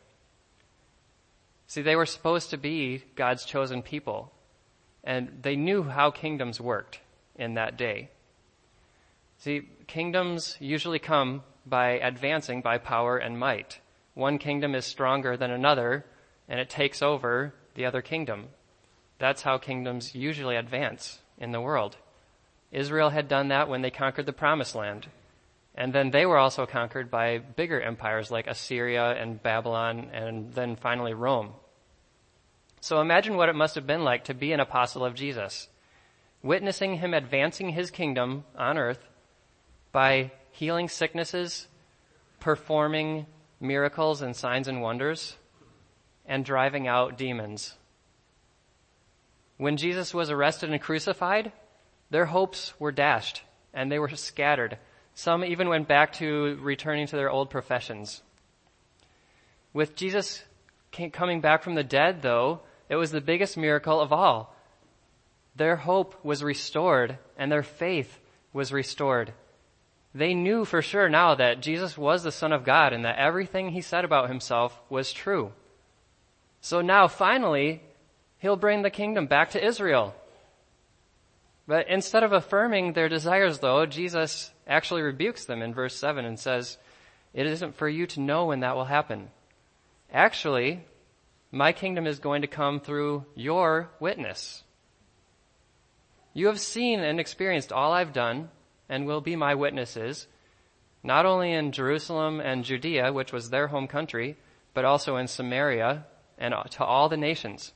See, 1.68 1.82
they 1.82 1.96
were 1.96 2.06
supposed 2.06 2.52
to 2.52 2.58
be 2.58 3.04
God's 3.16 3.44
chosen 3.44 3.82
people, 3.82 4.32
and 5.04 5.40
they 5.42 5.56
knew 5.56 5.84
how 5.84 6.12
kingdoms 6.12 6.62
worked 6.62 7.00
in 7.36 7.56
that 7.56 7.78
day. 7.78 8.12
See, 9.46 9.62
kingdoms 9.86 10.58
usually 10.60 10.98
come 10.98 11.44
by 11.68 12.00
advancing 12.00 12.64
by 12.64 12.80
power 12.80 13.20
and 13.20 13.38
might. 13.38 13.80
One 14.16 14.40
kingdom 14.40 14.74
is 14.74 14.88
stronger 14.88 15.38
than 15.38 15.52
another, 15.52 16.04
and 16.50 16.60
it 16.60 16.68
takes 16.68 17.04
over 17.04 17.54
the 17.75 17.86
other 17.86 18.02
kingdom. 18.02 18.48
That's 19.20 19.44
how 19.44 19.60
kingdoms 19.60 20.16
usually 20.16 20.56
advance 20.56 21.20
in 21.38 21.52
the 21.52 21.62
world. 21.62 21.96
Israel 22.72 23.12
had 23.12 23.28
done 23.28 23.50
that 23.50 23.70
when 23.70 23.84
they 23.84 23.92
conquered 23.92 24.25
the 24.25 24.34
promised 24.34 24.74
land. 24.74 25.10
And 25.75 25.94
then 25.94 26.10
they 26.10 26.25
were 26.25 26.40
also 26.40 26.66
conquered 26.66 27.12
by 27.12 27.38
bigger 27.38 27.80
empires 27.80 28.32
like 28.32 28.48
Assyria 28.48 29.12
and 29.12 29.44
Babylon 29.44 30.10
and 30.12 30.56
then 30.56 30.75
finally 30.75 31.14
Rome. 31.14 31.52
So 32.82 33.00
imagine 33.00 33.38
what 33.38 33.50
it 33.50 33.56
must 33.56 33.75
have 33.75 33.86
been 33.86 34.04
like 34.04 34.24
to 34.24 34.34
be 34.34 34.54
an 34.54 34.60
apostle 34.60 35.06
of 35.06 35.14
Jesus, 35.14 35.68
witnessing 36.42 36.96
him 36.96 37.14
advancing 37.14 37.70
his 37.70 37.92
kingdom 37.92 38.46
on 38.58 38.80
earth 38.80 39.08
by 39.96 40.30
healing 40.52 40.90
sicknesses, 40.90 41.70
performing 42.42 43.25
miracles 43.62 44.22
and 44.22 44.36
signs 44.36 44.68
and 44.68 44.82
wonders, 44.82 45.38
and 46.25 46.44
driving 46.44 46.86
out 46.86 47.18
demons. 47.18 47.74
When 49.56 49.78
Jesus 49.78 50.14
was 50.14 50.30
arrested 50.30 50.70
and 50.70 50.82
crucified, 50.82 51.54
their 52.10 52.25
hopes 52.25 52.74
were 52.78 52.92
dashed 52.92 53.42
and 53.74 53.90
they 53.90 53.98
were 53.98 54.10
scattered 54.10 54.78
some 55.16 55.46
even 55.46 55.70
went 55.70 55.88
back 55.88 56.12
to 56.14 56.58
returning 56.62 57.08
to 57.08 57.16
their 57.16 57.30
old 57.30 57.50
professions. 57.50 58.22
With 59.74 59.96
Jesus 59.96 60.44
coming 61.14 61.40
back 61.40 61.64
from 61.64 61.75
the 61.75 61.86
dead, 61.86 62.22
though, 62.22 62.60
it 62.90 62.98
was 62.98 63.12
the 63.12 63.22
biggest 63.22 63.56
miracle 63.56 64.02
of 64.02 64.12
all. 64.12 64.54
Their 65.56 65.78
hope 65.78 66.24
was 66.24 66.44
restored 66.44 67.18
and 67.38 67.50
their 67.50 67.64
faith 67.64 68.20
was 68.52 68.74
restored. 68.74 69.34
They 70.16 70.34
knew 70.34 70.64
for 70.64 70.82
sure 70.82 71.10
now 71.10 71.36
that 71.36 71.60
Jesus 71.60 71.98
was 71.98 72.24
the 72.24 72.32
Son 72.32 72.54
of 72.54 72.64
God 72.64 72.94
and 72.94 73.04
that 73.04 73.18
everything 73.18 73.72
he 73.72 73.82
said 73.82 74.06
about 74.06 74.30
himself 74.30 74.82
was 74.90 75.12
true. 75.12 75.52
So 76.62 76.80
now 76.80 77.10
finally, 77.10 77.84
he'll 78.38 78.56
bring 78.56 78.82
the 78.82 78.90
kingdom 78.90 79.28
back 79.28 79.52
to 79.52 79.64
Israel. 79.64 80.16
But 81.68 81.90
instead 81.90 82.24
of 82.24 82.32
affirming 82.32 82.94
their 82.94 83.10
desires 83.10 83.60
though, 83.60 83.86
Jesus 83.86 84.54
actually 84.66 85.02
rebukes 85.02 85.44
them 85.44 85.62
in 85.62 85.74
verse 85.74 85.98
7 85.98 86.24
and 86.24 86.40
says, 86.40 86.78
It 87.34 87.46
isn't 87.46 87.76
for 87.76 87.90
you 87.90 88.08
to 88.08 88.22
know 88.22 88.46
when 88.46 88.62
that 88.62 88.78
will 88.78 88.86
happen. 88.86 89.28
Actually, 90.14 90.86
my 91.52 91.74
kingdom 91.74 92.08
is 92.08 92.20
going 92.20 92.42
to 92.42 92.48
come 92.48 92.80
through 92.80 93.26
your 93.36 93.90
witness. 94.00 94.64
You 96.34 96.48
have 96.48 96.62
seen 96.62 97.02
and 97.02 97.20
experienced 97.20 97.74
all 97.74 97.92
I've 97.92 98.14
done 98.14 98.50
and 98.89 99.06
will 99.06 99.22
be 99.22 99.36
my 99.36 99.56
witnesses, 99.56 100.27
not 101.04 101.25
only 101.25 101.51
in 101.51 101.72
Jerusalem 101.72 102.39
and 102.39 102.63
Judea, 102.63 103.13
which 103.13 103.32
was 103.32 103.50
their 103.50 103.68
home 103.68 103.88
country, 103.88 104.38
but 104.74 104.86
also 104.86 105.18
in 105.18 105.27
Samaria 105.27 106.06
and 106.38 106.54
to 106.72 106.84
all 106.84 107.10
the 107.10 107.18
nations. 107.18 107.74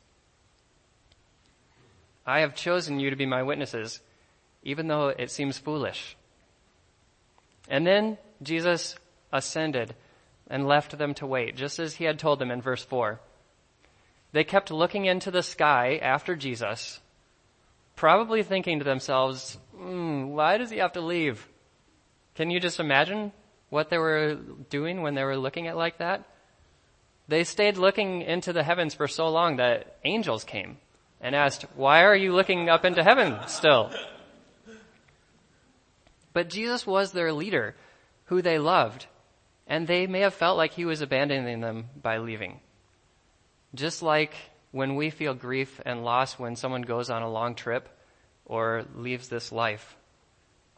I 2.25 2.41
have 2.41 2.53
chosen 2.55 2.99
you 2.99 3.09
to 3.09 3.15
be 3.15 3.25
my 3.25 3.41
witnesses, 3.41 4.01
even 4.63 4.87
though 4.87 5.07
it 5.07 5.31
seems 5.31 5.57
foolish. 5.57 6.15
And 7.67 7.87
then 7.87 8.17
Jesus 8.41 8.95
ascended 9.31 9.95
and 10.47 10.67
left 10.67 10.97
them 10.97 11.13
to 11.15 11.27
wait, 11.27 11.55
just 11.55 11.79
as 11.79 11.95
he 11.95 12.05
had 12.05 12.19
told 12.19 12.39
them 12.39 12.51
in 12.51 12.61
verse 12.61 12.83
4. 12.83 13.19
They 14.31 14.43
kept 14.43 14.71
looking 14.71 15.05
into 15.05 15.31
the 15.31 15.43
sky 15.43 15.99
after 16.01 16.35
Jesus, 16.35 16.99
probably 17.99 18.43
thinking 18.43 18.79
to 18.79 18.85
themselves, 18.85 19.57
mm, 19.77 20.29
why 20.29 20.57
does 20.57 20.69
he 20.69 20.77
have 20.77 20.93
to 20.93 21.01
leave? 21.01 21.45
Can 22.33 22.49
you 22.49 22.57
just 22.57 22.79
imagine 22.79 23.33
what 23.69 23.89
they 23.89 23.97
were 23.97 24.35
doing 24.69 25.01
when 25.01 25.15
they 25.15 25.23
were 25.25 25.35
looking 25.35 25.67
at 25.67 25.75
like 25.75 25.97
that? 25.97 26.23
They 27.27 27.43
stayed 27.43 27.75
looking 27.75 28.21
into 28.21 28.53
the 28.53 28.63
heavens 28.63 28.93
for 28.93 29.09
so 29.09 29.27
long 29.27 29.57
that 29.57 29.97
angels 30.05 30.45
came 30.45 30.77
and 31.19 31.35
asked, 31.35 31.65
why 31.75 32.03
are 32.05 32.15
you 32.15 32.31
looking 32.31 32.69
up 32.69 32.85
into 32.85 33.03
heaven 33.03 33.35
still? 33.47 33.91
But 36.31 36.49
Jesus 36.49 36.87
was 36.87 37.11
their 37.11 37.33
leader, 37.33 37.75
who 38.27 38.41
they 38.41 38.59
loved, 38.59 39.07
and 39.67 39.85
they 39.85 40.07
may 40.07 40.21
have 40.21 40.33
felt 40.33 40.55
like 40.55 40.71
he 40.71 40.85
was 40.85 41.01
abandoning 41.01 41.59
them 41.59 41.89
by 42.01 42.19
leaving. 42.19 42.61
Just 43.75 44.01
like 44.01 44.35
when 44.71 44.95
we 44.95 45.09
feel 45.09 45.33
grief 45.33 45.81
and 45.85 46.03
loss 46.03 46.37
when 46.37 46.55
someone 46.55 46.83
goes 46.83 47.09
on 47.09 47.21
a 47.21 47.29
long 47.29 47.55
trip 47.55 47.89
or 48.45 48.85
leaves 48.95 49.29
this 49.29 49.51
life. 49.51 49.95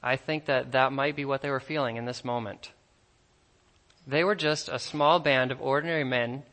I 0.03 0.15
think 0.15 0.45
that 0.45 0.71
that 0.71 0.91
might 0.91 1.15
be 1.15 1.25
what 1.25 1.41
they 1.41 1.49
were 1.49 1.59
feeling 1.59 1.97
in 1.97 2.05
this 2.05 2.25
moment. 2.25 2.71
They 4.07 4.23
were 4.23 4.35
just 4.35 4.69
a 4.69 4.79
small 4.79 5.19
band 5.19 5.51
of 5.51 5.61
ordinary 5.61 6.03
men 6.03 6.43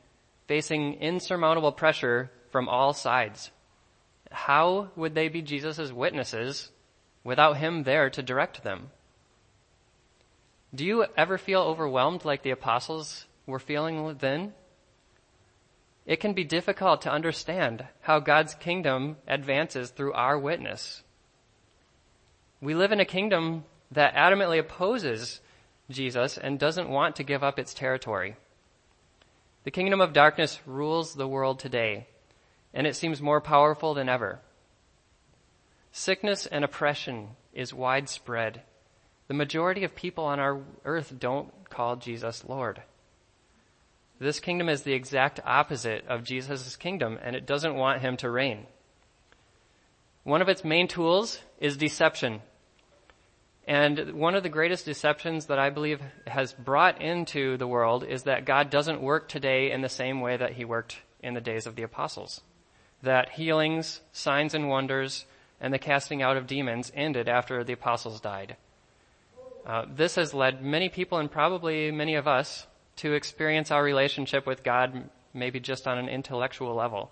facing 0.47 0.95
insurmountable 0.95 1.73
pressure 1.73 2.31
from 2.51 2.69
all 2.69 2.93
sides. 2.93 3.51
How 4.31 4.91
would 4.97 5.15
they 5.15 5.29
be 5.29 5.43
Jesus' 5.43 5.93
witnesses 5.93 6.71
without 7.25 7.57
him 7.57 7.85
there 7.85 8.11
to 8.11 8.23
direct 8.23 8.63
them? 8.63 8.91
Do 10.75 10.85
you 10.85 11.07
ever 11.17 11.39
feel 11.39 11.63
overwhelmed 11.63 12.25
like 12.25 12.43
the 12.43 12.51
apostles 12.51 13.27
were 13.47 13.59
feeling 13.59 14.17
then? 14.21 14.53
It 16.09 16.21
can 16.21 16.33
be 16.33 16.43
difficult 16.43 17.03
to 17.03 17.13
understand 17.13 17.85
how 18.01 18.19
God's 18.19 18.55
kingdom 18.55 19.19
advances 19.27 19.91
through 19.91 20.15
our 20.15 20.39
witness. 20.39 21.03
We 22.63 22.75
live 22.75 22.93
in 22.93 22.99
a 22.99 23.05
kingdom 23.05 23.65
that 23.91 24.15
adamantly 24.15 24.59
opposes 24.59 25.43
Jesus 25.91 26.39
and 26.39 26.59
doesn't 26.59 26.89
want 26.89 27.17
to 27.17 27.23
give 27.25 27.45
up 27.45 27.59
its 27.59 27.75
territory. 27.75 28.37
The 29.65 29.71
kingdom 29.71 30.01
of 30.01 30.15
darkness 30.15 30.59
rules 30.65 31.15
the 31.15 31.29
world 31.29 31.59
today 31.59 32.07
and 32.73 32.87
it 32.87 32.97
seems 32.97 33.21
more 33.21 33.43
powerful 33.43 33.93
than 33.93 34.09
ever. 34.09 34.41
Sickness 35.93 36.47
and 36.47 36.65
oppression 36.65 37.37
is 37.53 37.75
widespread. 37.75 38.63
The 39.27 39.35
majority 39.35 39.85
of 39.85 39.95
people 39.95 40.25
on 40.25 40.41
our 40.41 40.63
earth 40.87 41.15
don't 41.19 41.69
call 41.69 41.97
Jesus 41.97 42.47
Lord. 42.49 42.83
This 44.19 44.41
kingdom 44.41 44.69
is 44.69 44.83
the 44.83 44.95
exact 44.95 45.41
opposite 45.45 46.05
of 46.09 46.25
Jesus' 46.25 46.77
kingdom, 46.77 47.19
and 47.23 47.37
it 47.37 47.47
doesn't 47.47 47.77
want 47.77 48.03
him 48.03 48.17
to 48.19 48.31
reign. 48.31 48.67
One 50.25 50.43
of 50.43 50.49
its 50.49 50.65
main 50.65 50.89
tools 50.89 51.41
is 51.61 51.77
deception. 51.77 52.43
And 53.67 54.15
one 54.15 54.35
of 54.35 54.43
the 54.43 54.49
greatest 54.49 54.87
deceptions 54.87 55.47
that 55.47 55.59
I 55.59 55.71
believe 55.71 56.01
has 56.27 56.53
brought 56.53 57.01
into 57.01 57.57
the 57.57 57.67
world 57.67 58.03
is 58.03 58.25
that 58.25 58.45
God 58.45 58.71
doesn't 58.71 59.03
work 59.03 59.29
today 59.29 59.71
in 59.71 59.83
the 59.83 59.89
same 59.89 60.21
way 60.21 60.37
that 60.37 60.53
he 60.53 60.65
worked 60.65 60.99
in 61.23 61.35
the 61.35 61.41
days 61.41 61.67
of 61.67 61.77
the 61.77 61.83
apostles 61.83 62.41
that 63.03 63.31
healings, 63.31 64.01
signs 64.13 64.55
and 64.55 64.69
wonders, 64.69 65.25
and 65.61 65.73
the 65.73 65.79
casting 65.79 66.23
out 66.23 66.37
of 66.37 66.47
demons 66.47 66.93
ended 66.95 67.29
after 67.29 67.65
the 67.65 67.73
apostles 67.73 68.21
died. 68.21 68.57
Uh, 69.67 69.85
this 69.95 70.15
has 70.15 70.33
led 70.33 70.63
many 70.63 70.89
people 70.89 71.19
and 71.19 71.31
probably 71.31 71.91
many 71.91 72.15
of 72.15 72.27
us 72.27 72.67
to 72.99 73.15
experience 73.15 73.71
our 73.71 73.83
relationship 73.83 74.47
with 74.47 74.63
God 74.63 75.11
maybe 75.35 75.61
just 75.61 75.87
on 75.87 75.99
an 75.99 76.09
intellectual 76.09 76.75
level. 76.75 77.11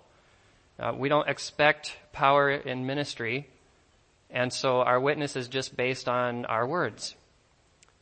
Uh, 0.79 0.93
we 0.95 1.09
don't 1.09 1.27
expect 1.27 1.97
power 2.13 2.51
in 2.51 2.85
ministry, 2.85 3.47
and 4.29 4.51
so 4.53 4.81
our 4.81 4.99
witness 4.99 5.35
is 5.35 5.47
just 5.47 5.75
based 5.75 6.07
on 6.07 6.45
our 6.45 6.67
words. 6.67 7.15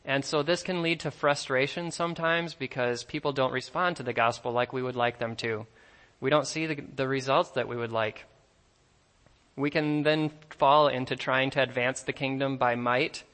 And 0.04 0.24
so 0.24 0.42
this 0.42 0.62
can 0.62 0.82
lead 0.82 1.00
to 1.00 1.10
frustration 1.10 1.90
sometimes 1.90 2.54
because 2.54 3.02
people 3.02 3.32
don't 3.32 3.52
respond 3.52 3.96
to 3.96 4.02
the 4.02 4.12
gospel 4.12 4.52
like 4.52 4.72
we 4.72 4.82
would 4.82 4.96
like 4.96 5.18
them 5.18 5.34
to 5.36 5.66
we 6.20 6.30
don't 6.30 6.46
see 6.46 6.66
the, 6.66 6.82
the 6.94 7.08
results 7.08 7.50
that 7.50 7.68
we 7.68 7.76
would 7.76 7.92
like. 7.92 8.24
We 9.54 9.70
can 9.70 10.02
then 10.02 10.30
fall 10.50 10.88
into 10.88 11.16
trying 11.16 11.50
to 11.50 11.62
advance 11.62 12.02
the 12.02 12.12
kingdom 12.12 12.56
by 12.56 12.74
might, 12.74 13.24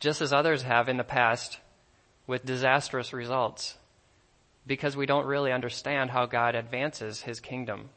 just 0.00 0.20
as 0.20 0.32
others 0.32 0.62
have 0.62 0.88
in 0.88 0.96
the 0.96 1.04
past, 1.04 1.58
with 2.26 2.44
disastrous 2.44 3.12
results, 3.12 3.76
because 4.66 4.96
we 4.96 5.06
don't 5.06 5.26
really 5.26 5.52
understand 5.52 6.10
how 6.10 6.26
God 6.26 6.54
advances 6.54 7.22
his 7.22 7.40
kingdom. 7.40 7.90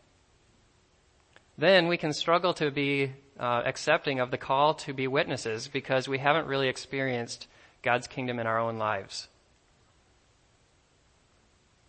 Then 1.58 1.88
we 1.88 1.98
can 1.98 2.14
struggle 2.14 2.54
to 2.56 2.72
be 2.72 3.12
uh, 3.40 3.64
accepting 3.66 4.20
of 4.20 4.32
the 4.32 4.38
call 4.38 4.74
to 4.76 4.94
be 4.94 5.08
witnesses 5.08 5.68
because 5.68 6.08
we 6.08 6.20
haven't 6.20 6.48
really 6.48 6.68
experienced 6.68 7.48
God's 7.82 8.08
kingdom 8.08 8.40
in 8.40 8.48
our 8.48 8.60
own 8.60 8.78
lives. 8.78 9.28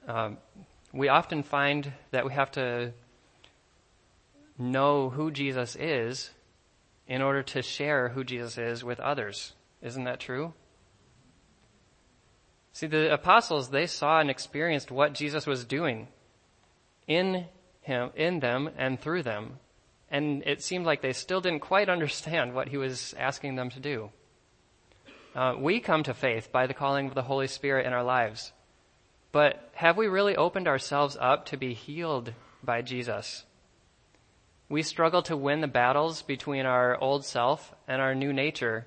Um, 0.09 0.39
we 0.93 1.09
often 1.09 1.43
find 1.43 1.93
that 2.11 2.25
we 2.25 2.33
have 2.33 2.51
to 2.53 2.93
know 4.59 5.11
who 5.11 5.31
Jesus 5.31 5.77
is 5.77 6.31
in 7.07 7.23
order 7.23 7.43
to 7.43 7.63
share 7.63 8.11
who 8.11 8.25
Jesus 8.25 8.59
is 8.59 8.85
with 8.85 9.01
others. 9.01 9.53
Isn't 9.83 10.05
that 10.05 10.21
true? 10.21 10.53
See, 12.73 12.87
the 12.87 13.13
apostles, 13.13 13.71
they 13.71 13.87
saw 13.87 14.21
and 14.21 14.31
experienced 14.31 14.91
what 14.91 15.13
Jesus 15.13 15.47
was 15.47 15.65
doing 15.65 16.09
in 17.07 17.47
him, 17.83 18.11
in 18.15 18.41
them 18.41 18.71
and 18.77 19.01
through 19.01 19.25
them. 19.25 19.59
And 20.11 20.43
it 20.47 20.63
seemed 20.63 20.87
like 20.87 21.03
they 21.03 21.13
still 21.13 21.41
didn't 21.41 21.61
quite 21.61 21.89
understand 21.89 22.55
what 22.55 22.69
he 22.69 22.77
was 22.77 23.15
asking 23.19 23.57
them 23.57 23.71
to 23.71 23.81
do. 23.81 24.11
Uh, 25.35 25.55
we 25.59 25.81
come 25.81 26.03
to 26.03 26.15
faith 26.15 26.51
by 26.51 26.67
the 26.67 26.75
calling 26.75 27.07
of 27.07 27.15
the 27.15 27.23
Holy 27.23 27.47
Spirit 27.47 27.87
in 27.87 27.93
our 27.93 28.03
lives. 28.03 28.53
But 29.33 29.71
have 29.75 29.97
we 29.97 30.09
really 30.09 30.37
opened 30.37 30.67
ourselves 30.67 31.17
up 31.21 31.47
to 31.47 31.57
be 31.57 31.75
healed 31.75 32.33
by 32.63 32.83
Jesus? 32.83 33.45
We 34.69 34.83
struggle 34.83 35.23
to 35.23 35.37
win 35.37 35.61
the 35.61 35.69
battles 35.69 36.23
between 36.23 36.67
our 36.67 37.01
old 37.01 37.25
self 37.25 37.75
and 37.87 38.01
our 38.01 38.15
new 38.15 38.33
nature 38.33 38.87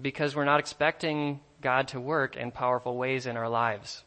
because 0.00 0.34
we're 0.34 0.44
not 0.44 0.60
expecting 0.60 1.40
God 1.60 1.88
to 1.88 2.00
work 2.00 2.36
in 2.36 2.50
powerful 2.50 2.96
ways 2.96 3.26
in 3.26 3.36
our 3.36 3.48
lives. 3.48 4.04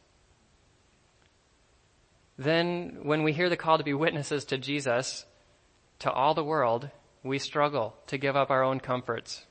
Then, 2.38 3.00
when 3.04 3.24
we 3.24 3.34
hear 3.34 3.50
the 3.50 3.58
call 3.58 3.78
to 3.78 3.84
be 3.84 3.94
witnesses 3.94 4.46
to 4.46 4.58
Jesus, 4.58 5.26
to 6.00 6.12
all 6.12 6.34
the 6.34 6.44
world, 6.44 6.90
we 7.24 7.40
struggle 7.40 7.96
to 8.08 8.18
give 8.18 8.36
up 8.36 8.50
our 8.50 8.64
own 8.64 8.80
comforts. 8.80 9.46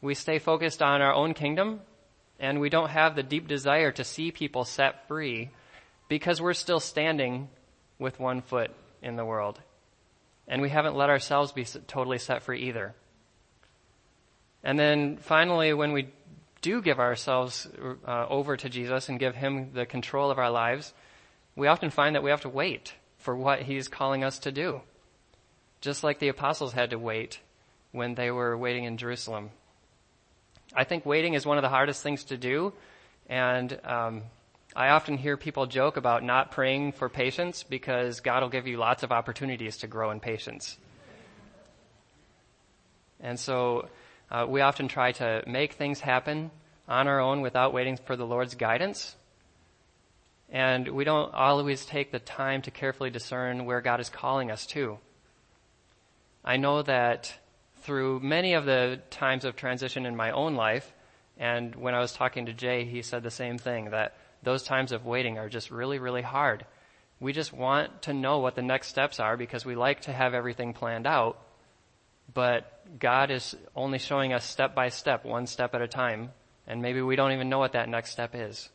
We 0.00 0.14
stay 0.14 0.38
focused 0.38 0.82
on 0.82 1.02
our 1.02 1.12
own 1.12 1.34
kingdom, 1.34 1.80
and 2.38 2.60
we 2.60 2.70
don't 2.70 2.90
have 2.90 3.14
the 3.14 3.22
deep 3.22 3.48
desire 3.48 3.92
to 3.92 4.04
see 4.04 4.30
people 4.30 4.64
set 4.64 5.06
free 5.08 5.50
because 6.08 6.40
we're 6.40 6.54
still 6.54 6.80
standing 6.80 7.48
with 7.98 8.18
one 8.18 8.42
foot 8.42 8.70
in 9.02 9.16
the 9.16 9.24
world. 9.24 9.60
And 10.48 10.62
we 10.62 10.70
haven't 10.70 10.96
let 10.96 11.10
ourselves 11.10 11.52
be 11.52 11.64
totally 11.64 12.18
set 12.18 12.42
free 12.42 12.62
either. 12.68 12.94
And 14.64 14.78
then 14.78 15.16
finally, 15.18 15.72
when 15.72 15.92
we 15.92 16.08
do 16.62 16.80
give 16.80 16.98
ourselves 16.98 17.68
uh, 18.06 18.26
over 18.28 18.56
to 18.56 18.68
Jesus 18.68 19.08
and 19.08 19.18
give 19.18 19.34
Him 19.34 19.72
the 19.74 19.84
control 19.84 20.30
of 20.30 20.38
our 20.38 20.50
lives, 20.50 20.94
we 21.54 21.66
often 21.66 21.90
find 21.90 22.14
that 22.14 22.22
we 22.22 22.30
have 22.30 22.40
to 22.42 22.48
wait 22.48 22.94
for 23.18 23.36
what 23.36 23.62
He's 23.62 23.88
calling 23.88 24.24
us 24.24 24.38
to 24.40 24.52
do. 24.52 24.80
Just 25.80 26.02
like 26.02 26.20
the 26.20 26.28
apostles 26.28 26.72
had 26.72 26.90
to 26.90 26.98
wait 26.98 27.40
when 27.90 28.14
they 28.14 28.30
were 28.30 28.56
waiting 28.56 28.84
in 28.84 28.96
Jerusalem. 28.96 29.50
I 30.74 30.84
think 30.84 31.04
waiting 31.04 31.34
is 31.34 31.44
one 31.44 31.58
of 31.58 31.62
the 31.62 31.68
hardest 31.68 32.02
things 32.02 32.24
to 32.24 32.38
do, 32.38 32.72
and 33.28 33.78
um, 33.84 34.22
I 34.74 34.88
often 34.88 35.18
hear 35.18 35.36
people 35.36 35.66
joke 35.66 35.96
about 35.98 36.22
not 36.22 36.50
praying 36.50 36.92
for 36.92 37.08
patience 37.10 37.62
because 37.62 38.20
God 38.20 38.42
will 38.42 38.48
give 38.48 38.66
you 38.66 38.78
lots 38.78 39.02
of 39.02 39.12
opportunities 39.12 39.78
to 39.78 39.86
grow 39.86 40.10
in 40.10 40.20
patience. 40.20 40.78
And 43.20 43.38
so 43.38 43.88
uh, 44.32 44.46
we 44.48 44.62
often 44.62 44.88
try 44.88 45.12
to 45.12 45.44
make 45.46 45.74
things 45.74 46.00
happen 46.00 46.50
on 46.88 47.06
our 47.06 47.20
own 47.20 47.42
without 47.42 47.74
waiting 47.74 47.98
for 47.98 48.16
the 48.16 48.24
Lord's 48.26 48.54
guidance. 48.54 49.14
And 50.48 50.88
we 50.88 51.04
don't 51.04 51.32
always 51.34 51.84
take 51.84 52.12
the 52.12 52.18
time 52.18 52.62
to 52.62 52.70
carefully 52.70 53.10
discern 53.10 53.66
where 53.66 53.82
God 53.82 54.00
is 54.00 54.08
calling 54.08 54.50
us 54.50 54.66
to. 54.68 54.98
I 56.42 56.56
know 56.56 56.80
that 56.82 57.34
through 57.82 58.20
many 58.20 58.54
of 58.54 58.64
the 58.64 59.00
times 59.10 59.44
of 59.44 59.54
transition 59.54 60.06
in 60.06 60.16
my 60.16 60.30
own 60.30 60.54
life, 60.54 60.90
and 61.38 61.74
when 61.74 61.94
I 61.94 62.00
was 62.00 62.12
talking 62.12 62.46
to 62.46 62.54
Jay, 62.54 62.86
he 62.86 63.02
said 63.02 63.22
the 63.22 63.30
same 63.30 63.58
thing, 63.58 63.90
that 63.90 64.16
those 64.42 64.62
times 64.62 64.92
of 64.92 65.04
waiting 65.04 65.38
are 65.38 65.50
just 65.50 65.70
really, 65.70 65.98
really 65.98 66.22
hard. 66.22 66.64
We 67.20 67.34
just 67.34 67.52
want 67.52 68.02
to 68.02 68.14
know 68.14 68.38
what 68.38 68.54
the 68.54 68.62
next 68.62 68.88
steps 68.88 69.20
are 69.20 69.36
because 69.36 69.66
we 69.66 69.74
like 69.74 70.00
to 70.02 70.12
have 70.12 70.32
everything 70.32 70.72
planned 70.72 71.06
out 71.06 71.38
but 72.32 72.71
God 72.98 73.30
is 73.30 73.54
only 73.74 73.98
showing 73.98 74.32
us 74.32 74.44
step 74.44 74.74
by 74.74 74.88
step, 74.88 75.24
one 75.24 75.46
step 75.46 75.74
at 75.74 75.82
a 75.82 75.88
time, 75.88 76.30
and 76.66 76.82
maybe 76.82 77.02
we 77.02 77.16
don't 77.16 77.32
even 77.32 77.48
know 77.48 77.58
what 77.58 77.72
that 77.72 77.88
next 77.88 78.10
step 78.10 78.34
is. 78.34 78.68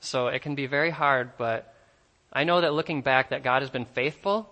So 0.00 0.28
it 0.28 0.42
can 0.42 0.54
be 0.54 0.66
very 0.66 0.90
hard, 0.90 1.32
but 1.36 1.74
I 2.32 2.44
know 2.44 2.60
that 2.60 2.72
looking 2.72 3.02
back 3.02 3.30
that 3.30 3.42
God 3.42 3.62
has 3.62 3.70
been 3.70 3.84
faithful 3.84 4.50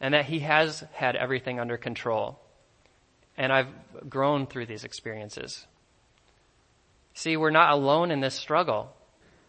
and 0.00 0.14
that 0.14 0.26
He 0.26 0.40
has 0.40 0.84
had 0.92 1.16
everything 1.16 1.60
under 1.60 1.76
control. 1.76 2.38
And 3.36 3.52
I've 3.52 3.68
grown 4.08 4.46
through 4.46 4.66
these 4.66 4.84
experiences. 4.84 5.66
See, 7.14 7.36
we're 7.36 7.50
not 7.50 7.72
alone 7.72 8.10
in 8.10 8.20
this 8.20 8.34
struggle 8.34 8.94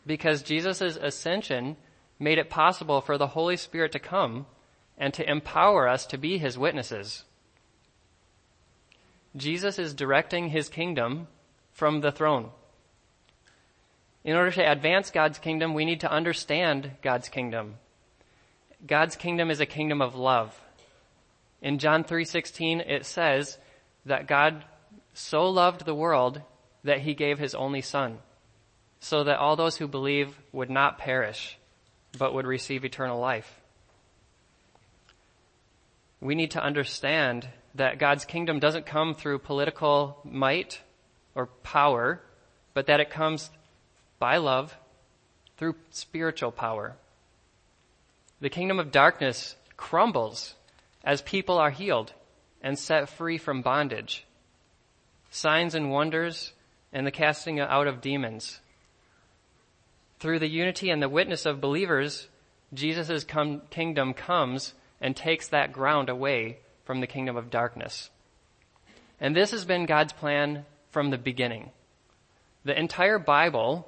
because 0.06 0.44
Jesus' 0.44 0.82
ascension 0.82 1.78
made 2.20 2.38
it 2.38 2.50
possible 2.50 3.02
for 3.02 3.18
the 3.18 3.28
Holy 3.28 3.58
Spirit 3.58 3.92
to 3.94 4.00
come 4.00 4.46
and 4.98 5.14
to 5.14 5.30
empower 5.30 5.88
us 5.88 6.06
to 6.08 6.18
be 6.18 6.38
His 6.38 6.58
witnesses. 6.58 7.24
Jesus 9.36 9.78
is 9.78 9.94
directing 9.94 10.50
his 10.50 10.70
kingdom 10.70 11.28
from 11.72 12.02
the 12.02 12.12
throne. 12.12 12.50
In 14.24 14.36
order 14.36 14.52
to 14.52 14.72
advance 14.72 15.12
God's 15.12 15.40
kingdom, 15.40 15.74
we 15.74 15.86
need 15.86 16.02
to 16.02 16.12
understand 16.12 16.92
God's 17.02 17.30
kingdom. 17.30 17.76
God's 18.86 19.16
kingdom 19.16 19.50
is 19.50 19.60
a 19.60 19.66
kingdom 19.66 20.02
of 20.02 20.16
love. 20.16 20.60
In 21.62 21.80
John 21.80 22.04
3:16 22.04 22.82
it 22.82 23.06
says 23.06 23.58
that 24.06 24.28
God 24.28 24.66
so 25.14 25.50
loved 25.50 25.86
the 25.86 25.96
world 25.96 26.42
that 26.84 27.02
he 27.02 27.14
gave 27.14 27.40
his 27.40 27.54
only 27.54 27.82
son 27.82 28.20
so 29.00 29.24
that 29.24 29.38
all 29.38 29.56
those 29.56 29.78
who 29.78 29.88
believe 29.88 30.40
would 30.52 30.70
not 30.70 30.98
perish 30.98 31.58
but 32.18 32.34
would 32.34 32.48
receive 32.48 32.86
eternal 32.86 33.20
life. 33.20 33.62
We 36.22 36.36
need 36.36 36.52
to 36.52 36.64
understand 36.64 37.50
that 37.76 38.00
God's 38.00 38.26
kingdom 38.26 38.60
doesn't 38.60 38.86
come 38.86 39.14
through 39.14 39.40
political 39.40 40.20
might 40.24 40.82
or 41.36 41.48
power, 41.48 42.22
but 42.74 42.88
that 42.88 43.00
it 43.00 43.10
comes 43.10 43.50
by 44.18 44.38
love 44.38 44.76
through 45.58 45.76
spiritual 45.92 46.52
power. 46.52 46.96
The 48.42 48.50
kingdom 48.50 48.80
of 48.80 48.92
darkness 48.92 49.56
crumbles 49.78 50.56
as 51.04 51.22
people 51.22 51.58
are 51.58 51.72
healed 51.72 52.14
and 52.62 52.78
set 52.78 53.10
free 53.10 53.38
from 53.38 53.62
bondage. 53.62 54.26
Signs 55.30 55.76
and 55.76 55.92
wonders 55.92 56.54
and 56.92 57.06
the 57.06 57.12
casting 57.12 57.60
out 57.60 57.88
of 57.88 58.02
demons. 58.02 58.60
Through 60.20 60.40
the 60.40 60.50
unity 60.50 60.90
and 60.90 61.02
the 61.02 61.08
witness 61.08 61.46
of 61.46 61.62
believers, 61.62 62.28
Jesus' 62.74 63.26
kingdom 63.70 64.14
comes 64.14 64.74
and 65.00 65.16
takes 65.16 65.48
that 65.50 65.72
ground 65.72 66.10
away 66.10 66.60
from 66.90 67.02
the 67.02 67.06
kingdom 67.06 67.38
of 67.38 67.52
darkness. 67.52 68.10
And 69.22 69.36
this 69.36 69.52
has 69.52 69.64
been 69.64 69.86
God's 69.86 70.12
plan 70.12 70.66
from 70.90 71.12
the 71.12 71.20
beginning. 71.20 71.70
The 72.66 72.76
entire 72.76 73.20
Bible, 73.20 73.88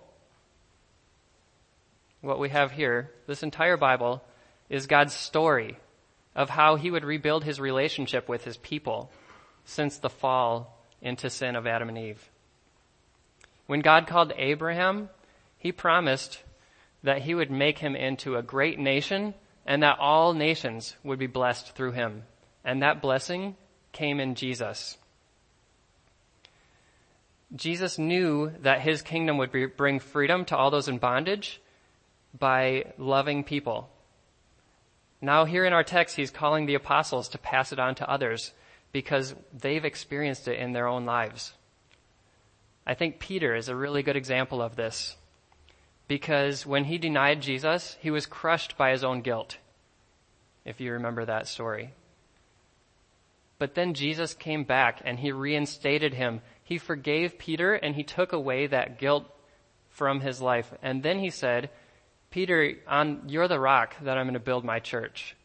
what 2.21 2.37
we 2.37 2.49
have 2.49 2.71
here, 2.71 3.09
this 3.25 3.41
entire 3.41 3.75
Bible 3.75 4.23
is 4.69 4.85
God's 4.85 5.15
story 5.15 5.79
of 6.35 6.51
how 6.51 6.75
he 6.75 6.91
would 6.91 7.03
rebuild 7.03 7.43
his 7.43 7.59
relationship 7.59 8.29
with 8.29 8.43
his 8.43 8.57
people 8.57 9.11
since 9.65 9.97
the 9.97 10.07
fall 10.07 10.77
into 11.01 11.27
sin 11.31 11.55
of 11.55 11.65
Adam 11.65 11.89
and 11.89 11.97
Eve. 11.97 12.29
When 13.65 13.79
God 13.79 14.05
called 14.05 14.31
Abraham, 14.37 15.09
he 15.57 15.71
promised 15.71 16.43
that 17.01 17.23
he 17.23 17.33
would 17.33 17.49
make 17.49 17.79
him 17.79 17.95
into 17.95 18.35
a 18.35 18.43
great 18.43 18.77
nation 18.77 19.33
and 19.65 19.81
that 19.81 19.97
all 19.97 20.35
nations 20.35 20.95
would 21.03 21.17
be 21.17 21.25
blessed 21.25 21.73
through 21.75 21.93
him. 21.93 22.25
And 22.63 22.81
that 22.81 23.01
blessing 23.01 23.55
came 23.91 24.19
in 24.19 24.35
Jesus. 24.35 24.97
Jesus 27.55 27.97
knew 27.97 28.51
that 28.61 28.81
his 28.81 29.01
kingdom 29.01 29.37
would 29.37 29.51
be, 29.51 29.65
bring 29.65 29.99
freedom 29.99 30.45
to 30.45 30.57
all 30.57 30.71
those 30.71 30.87
in 30.87 30.99
bondage 30.99 31.61
by 32.37 32.93
loving 32.97 33.43
people. 33.43 33.89
Now 35.21 35.45
here 35.45 35.65
in 35.65 35.73
our 35.73 35.83
text, 35.83 36.15
he's 36.15 36.31
calling 36.31 36.65
the 36.65 36.75
apostles 36.75 37.27
to 37.29 37.37
pass 37.37 37.71
it 37.71 37.79
on 37.79 37.95
to 37.95 38.09
others 38.09 38.53
because 38.91 39.35
they've 39.53 39.83
experienced 39.83 40.47
it 40.47 40.59
in 40.59 40.71
their 40.71 40.87
own 40.87 41.05
lives. 41.05 41.53
I 42.85 42.93
think 42.93 43.19
Peter 43.19 43.55
is 43.55 43.69
a 43.69 43.75
really 43.75 44.01
good 44.01 44.15
example 44.15 44.61
of 44.61 44.75
this 44.75 45.15
because 46.07 46.65
when 46.65 46.85
he 46.85 46.97
denied 46.97 47.41
Jesus, 47.41 47.97
he 48.01 48.11
was 48.11 48.25
crushed 48.25 48.77
by 48.77 48.91
his 48.91 49.03
own 49.03 49.21
guilt. 49.21 49.57
If 50.65 50.81
you 50.81 50.93
remember 50.93 51.25
that 51.25 51.47
story. 51.47 51.93
But 53.61 53.75
then 53.75 53.93
Jesus 53.93 54.33
came 54.33 54.63
back 54.63 55.03
and 55.05 55.19
he 55.19 55.31
reinstated 55.31 56.15
him. 56.15 56.41
He 56.63 56.79
forgave 56.79 57.37
Peter 57.37 57.75
and 57.75 57.93
he 57.93 58.01
took 58.01 58.33
away 58.33 58.65
that 58.65 58.97
guilt 58.97 59.31
from 59.91 60.21
his 60.21 60.41
life. 60.41 60.73
And 60.81 61.03
then 61.03 61.19
he 61.19 61.29
said, 61.29 61.69
Peter, 62.31 62.73
on, 62.87 63.21
you're 63.27 63.47
the 63.47 63.59
rock 63.59 63.93
that 64.01 64.17
I'm 64.17 64.25
going 64.25 64.33
to 64.33 64.39
build 64.39 64.65
my 64.65 64.79
church. 64.79 65.35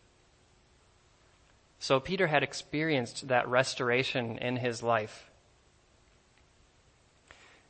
So 1.78 2.00
Peter 2.00 2.26
had 2.26 2.42
experienced 2.42 3.28
that 3.28 3.48
restoration 3.48 4.38
in 4.38 4.56
his 4.56 4.82
life. 4.82 5.30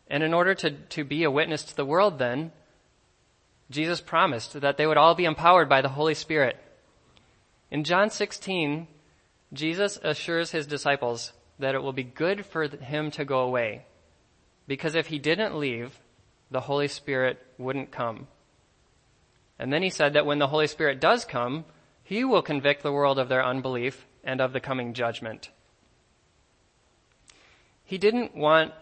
And 0.06 0.22
in 0.22 0.32
order 0.32 0.54
to, 0.54 0.70
to 0.70 1.02
be 1.02 1.24
a 1.24 1.30
witness 1.30 1.64
to 1.64 1.74
the 1.74 1.84
world 1.84 2.20
then, 2.20 2.52
Jesus 3.68 4.00
promised 4.00 4.60
that 4.60 4.76
they 4.76 4.86
would 4.86 4.96
all 4.96 5.16
be 5.16 5.24
empowered 5.24 5.68
by 5.68 5.80
the 5.80 5.88
Holy 5.88 6.14
Spirit. 6.14 6.56
In 7.68 7.82
John 7.82 8.10
16, 8.10 8.86
Jesus 9.52 9.98
assures 10.02 10.50
his 10.50 10.66
disciples 10.66 11.32
that 11.58 11.74
it 11.74 11.82
will 11.82 11.92
be 11.92 12.04
good 12.04 12.44
for 12.44 12.66
him 12.66 13.10
to 13.12 13.24
go 13.24 13.40
away. 13.40 13.86
Because 14.66 14.94
if 14.94 15.06
he 15.06 15.18
didn't 15.18 15.58
leave, 15.58 15.98
the 16.50 16.62
Holy 16.62 16.88
Spirit 16.88 17.38
wouldn't 17.58 17.92
come. 17.92 18.26
And 19.58 19.72
then 19.72 19.82
he 19.82 19.90
said 19.90 20.12
that 20.12 20.26
when 20.26 20.38
the 20.38 20.48
Holy 20.48 20.66
Spirit 20.66 21.00
does 21.00 21.24
come, 21.24 21.64
he 22.02 22.24
will 22.24 22.42
convict 22.42 22.82
the 22.82 22.92
world 22.92 23.18
of 23.18 23.28
their 23.28 23.44
unbelief 23.44 24.06
and 24.22 24.40
of 24.40 24.52
the 24.52 24.60
coming 24.60 24.92
judgment. 24.92 25.50
He 27.84 27.98
didn't 27.98 28.36
want 28.36 28.72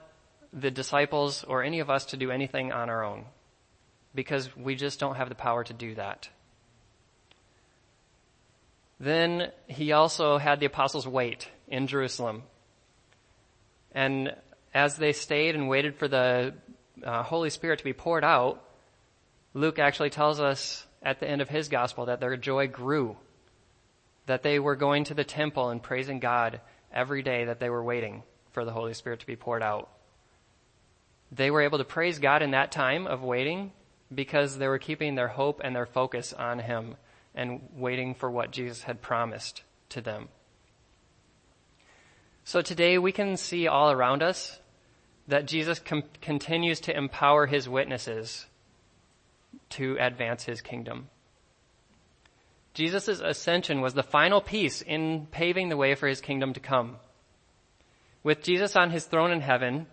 the 0.53 0.71
disciples 0.71 1.45
or 1.45 1.63
any 1.63 1.81
of 1.81 1.91
us 1.91 2.07
to 2.07 2.17
do 2.17 2.31
anything 2.31 2.73
on 2.73 2.89
our 2.89 3.05
own 3.05 3.27
because 4.15 4.57
we 4.57 4.75
just 4.75 5.01
don't 5.01 5.17
have 5.17 5.29
the 5.29 5.35
power 5.35 5.65
to 5.65 5.73
do 5.73 5.95
that. 5.97 6.29
Then 9.01 9.51
he 9.67 9.93
also 9.93 10.39
had 10.39 10.61
the 10.61 10.67
apostles 10.67 11.07
wait 11.07 11.49
in 11.69 11.87
Jerusalem. 11.87 12.45
And 13.93 14.35
as 14.73 14.97
they 14.97 15.13
stayed 15.13 15.55
and 15.55 15.69
waited 15.69 15.97
for 15.97 16.09
the 16.09 16.55
uh, 17.03 17.23
Holy 17.23 17.51
Spirit 17.51 17.79
to 17.79 17.85
be 17.85 17.93
poured 17.93 18.25
out, 18.25 18.63
Luke 19.53 19.79
actually 19.79 20.11
tells 20.11 20.41
us 20.41 20.87
at 21.03 21.21
the 21.21 21.29
end 21.29 21.41
of 21.41 21.49
his 21.49 21.69
gospel 21.69 22.07
that 22.07 22.21
their 22.21 22.37
joy 22.37 22.67
grew, 22.67 23.17
that 24.27 24.43
they 24.43 24.59
were 24.59 24.77
going 24.77 25.05
to 25.05 25.15
the 25.15 25.25
temple 25.25 25.69
and 25.69 25.83
praising 25.83 26.19
God 26.19 26.61
every 26.93 27.23
day 27.23 27.45
that 27.45 27.61
they 27.61 27.71
were 27.71 27.85
waiting 27.85 28.23
for 28.53 28.65
the 28.65 28.73
Holy 28.73 28.95
Spirit 28.95 29.21
to 29.21 29.27
be 29.27 29.37
poured 29.37 29.63
out. 29.63 29.91
They 31.31 31.51
were 31.51 31.63
able 31.63 31.79
to 31.79 31.85
praise 31.85 32.19
God 32.19 32.43
in 32.43 32.53
that 32.53 32.73
time 32.73 33.07
of 33.07 33.23
waiting 33.23 33.73
because 34.15 34.59
they 34.59 34.69
were 34.69 34.79
keeping 34.79 35.15
their 35.15 35.29
hope 35.29 35.61
and 35.63 35.75
their 35.75 35.87
focus 35.87 36.33
on 36.33 36.61
Him 36.61 36.97
and 37.35 37.69
waiting 37.75 38.15
for 38.15 38.31
what 38.31 38.51
Jesus 38.51 38.83
had 38.83 39.03
promised 39.03 39.63
to 39.91 40.01
them. 40.01 40.29
So 42.45 42.61
today 42.61 42.99
we 42.99 43.13
can 43.13 43.37
see 43.37 43.67
all 43.67 43.91
around 43.91 44.23
us 44.23 44.59
that 45.29 45.47
Jesus 45.47 45.79
com- 45.79 46.05
continues 46.21 46.81
to 46.81 46.97
empower 46.97 47.47
his 47.47 47.69
witnesses 47.69 48.47
to 49.71 49.97
advance 49.99 50.45
his 50.45 50.61
kingdom. 50.61 51.09
Jesus' 52.75 53.21
ascension 53.21 53.81
was 53.81 53.95
the 53.95 54.03
final 54.03 54.41
piece 54.41 54.83
in 54.83 55.27
paving 55.31 55.69
the 55.69 55.77
way 55.77 55.95
for 55.95 56.09
his 56.09 56.21
kingdom 56.21 56.53
to 56.53 56.61
come. 56.61 56.97
With 58.23 58.43
Jesus 58.43 58.75
on 58.75 58.91
his 58.91 59.05
throne 59.05 59.31
in 59.31 59.41
heaven, 59.41 59.87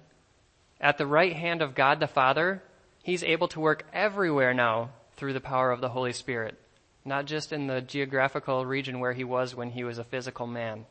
at 0.79 0.97
the 0.97 1.05
right 1.05 1.33
hand 1.33 1.61
of 1.61 1.75
God 1.75 1.99
the 1.99 2.07
Father, 2.07 2.63
he's 3.03 3.23
able 3.23 3.47
to 3.49 3.59
work 3.59 3.85
everywhere 3.93 4.53
now 4.53 4.89
through 5.13 5.33
the 5.33 5.39
power 5.39 5.71
of 5.71 5.79
the 5.79 5.89
Holy 5.89 6.11
Spirit, 6.11 6.57
not 7.03 7.25
just 7.25 7.51
in 7.51 7.67
the 7.67 7.81
geographical 7.81 8.65
region 8.65 8.99
where 8.99 9.13
he 9.13 9.23
was 9.23 9.55
when 9.55 9.71
he 9.71 9.83
was 9.83 9.97
a 9.97 10.03
physical 10.03 10.47
man. 10.47 10.85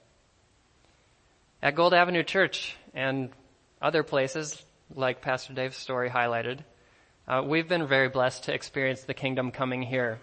At 1.62 1.74
Gold 1.74 1.94
Avenue 1.94 2.22
Church 2.22 2.76
and 2.94 3.30
other 3.82 4.02
places, 4.02 4.62
like 4.94 5.20
Pastor 5.20 5.52
Dave's 5.52 5.76
story 5.76 6.10
highlighted, 6.10 6.60
uh, 7.28 7.42
we've 7.44 7.68
been 7.68 7.86
very 7.86 8.08
blessed 8.08 8.44
to 8.44 8.54
experience 8.54 9.02
the 9.02 9.14
kingdom 9.14 9.50
coming 9.50 9.82
here. 9.82 10.18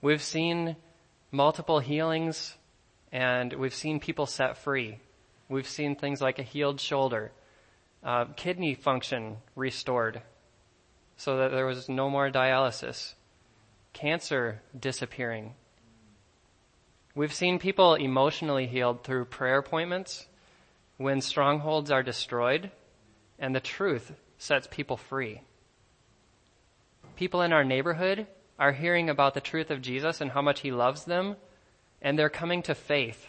We've 0.00 0.22
seen 0.22 0.76
multiple 1.30 1.80
healings 1.80 2.56
and 3.12 3.52
we've 3.52 3.74
seen 3.74 4.00
people 4.00 4.26
set 4.26 4.56
free. 4.56 4.98
We've 5.48 5.68
seen 5.68 5.94
things 5.94 6.20
like 6.20 6.38
a 6.38 6.42
healed 6.42 6.80
shoulder, 6.80 7.32
uh, 8.02 8.26
kidney 8.36 8.74
function 8.74 9.36
restored 9.54 10.22
so 11.16 11.38
that 11.38 11.50
there 11.50 11.66
was 11.66 11.88
no 11.88 12.10
more 12.10 12.30
dialysis, 12.30 13.14
cancer 13.96 14.60
disappearing. 14.78 15.54
We've 17.14 17.32
seen 17.32 17.58
people 17.58 17.94
emotionally 17.94 18.66
healed 18.66 19.02
through 19.02 19.24
prayer 19.24 19.56
appointments 19.56 20.26
when 20.98 21.22
strongholds 21.22 21.90
are 21.90 22.02
destroyed 22.02 22.70
and 23.38 23.54
the 23.54 23.60
truth 23.60 24.12
sets 24.36 24.68
people 24.70 24.98
free. 24.98 25.40
People 27.16 27.40
in 27.40 27.54
our 27.54 27.64
neighborhood 27.64 28.26
are 28.58 28.72
hearing 28.72 29.08
about 29.08 29.32
the 29.32 29.40
truth 29.40 29.70
of 29.70 29.80
Jesus 29.80 30.20
and 30.20 30.30
how 30.30 30.42
much 30.42 30.60
he 30.60 30.70
loves 30.70 31.06
them, 31.06 31.36
and 32.02 32.18
they're 32.18 32.28
coming 32.28 32.62
to 32.64 32.74
faith. 32.74 33.26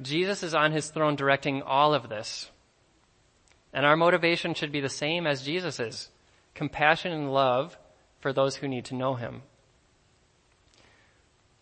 Jesus 0.00 0.42
is 0.42 0.54
on 0.54 0.72
his 0.72 0.88
throne 0.88 1.14
directing 1.14 1.60
all 1.60 1.92
of 1.92 2.08
this. 2.08 2.50
And 3.74 3.84
our 3.84 3.98
motivation 3.98 4.54
should 4.54 4.72
be 4.72 4.80
the 4.80 4.88
same 4.88 5.26
as 5.26 5.42
Jesus's 5.42 6.08
compassion 6.54 7.12
and 7.12 7.30
love 7.34 7.76
for 8.20 8.32
those 8.32 8.56
who 8.56 8.68
need 8.68 8.86
to 8.86 8.94
know 8.94 9.14
him. 9.14 9.42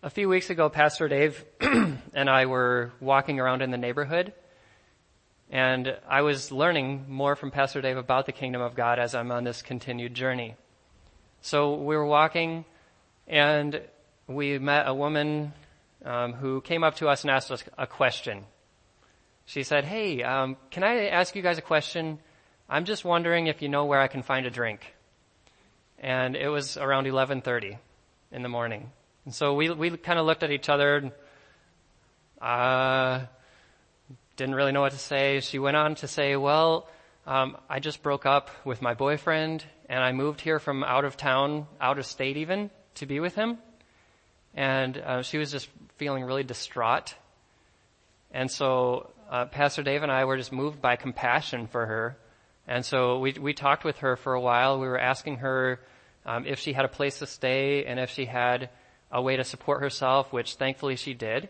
A 0.03 0.09
few 0.09 0.29
weeks 0.29 0.49
ago, 0.49 0.69
Pastor 0.69 1.07
Dave 1.07 1.43
and 1.61 2.29
I 2.29 2.45
were 2.45 2.91
walking 2.99 3.39
around 3.39 3.61
in 3.61 3.71
the 3.71 3.77
neighborhood, 3.77 4.33
and 5.49 5.97
I 6.07 6.21
was 6.21 6.51
learning 6.51 7.05
more 7.07 7.35
from 7.35 7.51
Pastor 7.51 7.81
Dave 7.81 7.97
about 7.97 8.25
the 8.25 8.31
kingdom 8.31 8.61
of 8.61 8.75
God 8.75 8.99
as 8.99 9.15
I'm 9.15 9.31
on 9.31 9.43
this 9.43 9.61
continued 9.61 10.13
journey. 10.13 10.55
So 11.41 11.75
we 11.75 11.95
were 11.95 12.05
walking, 12.05 12.65
and 13.27 13.81
we 14.27 14.59
met 14.59 14.87
a 14.87 14.93
woman 14.93 15.53
um, 16.05 16.33
who 16.33 16.61
came 16.61 16.83
up 16.83 16.95
to 16.97 17.07
us 17.07 17.23
and 17.23 17.31
asked 17.31 17.51
us 17.51 17.63
a 17.77 17.87
question. 17.87 18.45
She 19.45 19.63
said, 19.63 19.85
"Hey, 19.85 20.21
um, 20.23 20.57
can 20.69 20.83
I 20.83 21.07
ask 21.07 21.35
you 21.35 21.41
guys 21.41 21.57
a 21.57 21.61
question? 21.61 22.19
I'm 22.69 22.85
just 22.85 23.05
wondering 23.05 23.47
if 23.47 23.61
you 23.61 23.69
know 23.69 23.85
where 23.85 24.01
I 24.01 24.07
can 24.07 24.21
find 24.21 24.45
a 24.45 24.51
drink." 24.51 24.93
And 25.99 26.35
it 26.35 26.49
was 26.49 26.77
around 26.77 27.05
11:30 27.05 27.77
in 28.31 28.43
the 28.43 28.49
morning. 28.49 28.91
And 29.25 29.33
so 29.33 29.53
we, 29.55 29.69
we 29.69 29.89
kind 29.97 30.19
of 30.19 30.25
looked 30.25 30.43
at 30.43 30.51
each 30.51 30.69
other, 30.69 31.11
uh, 32.41 33.25
didn't 34.37 34.55
really 34.55 34.71
know 34.71 34.81
what 34.81 34.93
to 34.93 34.97
say. 34.97 35.41
She 35.41 35.59
went 35.59 35.75
on 35.75 35.95
to 35.95 36.07
say, 36.07 36.35
well, 36.35 36.87
um, 37.25 37.57
I 37.69 37.79
just 37.79 38.01
broke 38.03 38.25
up 38.25 38.49
with 38.63 38.81
my 38.81 38.93
boyfriend 38.93 39.65
and 39.89 40.01
I 40.01 40.11
moved 40.11 40.39
here 40.39 40.59
from 40.59 40.83
out 40.83 41.03
of 41.03 41.17
town, 41.17 41.67
out 41.81 41.99
of 41.99 42.05
state 42.05 42.37
even, 42.37 42.69
to 42.95 43.05
be 43.05 43.19
with 43.19 43.35
him. 43.35 43.57
And 44.53 44.97
uh, 44.97 45.23
she 45.23 45.37
was 45.37 45.51
just 45.51 45.67
feeling 45.97 46.23
really 46.23 46.43
distraught. 46.43 47.15
And 48.31 48.49
so 48.49 49.11
uh, 49.29 49.45
Pastor 49.45 49.83
Dave 49.83 50.03
and 50.03 50.11
I 50.11 50.25
were 50.25 50.37
just 50.37 50.51
moved 50.51 50.81
by 50.81 50.95
compassion 50.95 51.67
for 51.67 51.85
her. 51.85 52.17
And 52.67 52.85
so 52.85 53.19
we 53.19 53.33
we 53.33 53.53
talked 53.53 53.83
with 53.83 53.99
her 53.99 54.15
for 54.15 54.33
a 54.33 54.41
while. 54.41 54.79
We 54.79 54.87
were 54.87 54.99
asking 54.99 55.37
her 55.37 55.79
um, 56.25 56.45
if 56.45 56.59
she 56.59 56.73
had 56.73 56.85
a 56.85 56.89
place 56.89 57.19
to 57.19 57.25
stay 57.25 57.85
and 57.85 57.99
if 57.99 58.09
she 58.09 58.25
had 58.25 58.69
a 59.11 59.21
way 59.21 59.37
to 59.37 59.43
support 59.43 59.81
herself, 59.81 60.33
which 60.33 60.55
thankfully 60.55 60.97
she 60.97 61.13
did. 61.13 61.49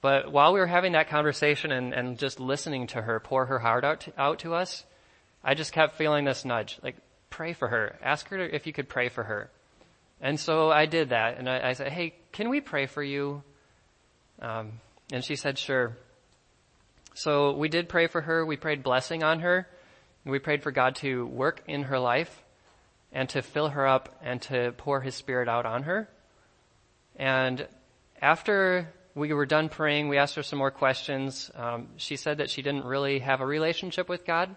But 0.00 0.32
while 0.32 0.52
we 0.52 0.60
were 0.60 0.66
having 0.66 0.92
that 0.92 1.08
conversation 1.08 1.72
and, 1.72 1.92
and 1.92 2.18
just 2.18 2.40
listening 2.40 2.86
to 2.88 3.02
her 3.02 3.20
pour 3.20 3.46
her 3.46 3.58
heart 3.58 3.84
out 3.84 4.00
to, 4.02 4.12
out 4.16 4.38
to 4.40 4.54
us, 4.54 4.84
I 5.44 5.54
just 5.54 5.72
kept 5.72 5.96
feeling 5.96 6.24
this 6.24 6.44
nudge, 6.44 6.78
like, 6.82 6.96
pray 7.30 7.52
for 7.52 7.68
her. 7.68 7.96
Ask 8.02 8.28
her 8.28 8.38
if 8.38 8.66
you 8.66 8.72
could 8.72 8.88
pray 8.88 9.08
for 9.08 9.24
her. 9.24 9.50
And 10.20 10.40
so 10.40 10.70
I 10.70 10.86
did 10.86 11.10
that, 11.10 11.38
and 11.38 11.48
I, 11.48 11.68
I 11.68 11.72
said, 11.74 11.92
hey, 11.92 12.14
can 12.32 12.48
we 12.48 12.60
pray 12.60 12.86
for 12.86 13.02
you? 13.02 13.42
Um, 14.40 14.72
and 15.12 15.24
she 15.24 15.36
said, 15.36 15.58
sure. 15.58 15.96
So 17.14 17.52
we 17.52 17.68
did 17.68 17.88
pray 17.88 18.06
for 18.06 18.20
her. 18.20 18.44
We 18.44 18.56
prayed 18.56 18.82
blessing 18.82 19.22
on 19.22 19.40
her. 19.40 19.66
We 20.26 20.40
prayed 20.40 20.64
for 20.64 20.72
God 20.72 20.96
to 20.96 21.24
work 21.24 21.62
in 21.68 21.84
her 21.84 22.00
life 22.00 22.42
and 23.12 23.28
to 23.28 23.42
fill 23.42 23.68
her 23.68 23.86
up 23.86 24.18
and 24.22 24.42
to 24.42 24.74
pour 24.76 25.00
his 25.00 25.14
spirit 25.14 25.48
out 25.48 25.66
on 25.66 25.84
her. 25.84 26.08
And 27.14 27.66
after 28.20 28.92
we 29.14 29.32
were 29.32 29.46
done 29.46 29.68
praying, 29.68 30.08
we 30.08 30.18
asked 30.18 30.34
her 30.34 30.42
some 30.42 30.58
more 30.58 30.72
questions. 30.72 31.50
Um, 31.54 31.88
she 31.96 32.16
said 32.16 32.38
that 32.38 32.50
she 32.50 32.60
didn't 32.60 32.84
really 32.84 33.20
have 33.20 33.40
a 33.40 33.46
relationship 33.46 34.08
with 34.08 34.26
God, 34.26 34.56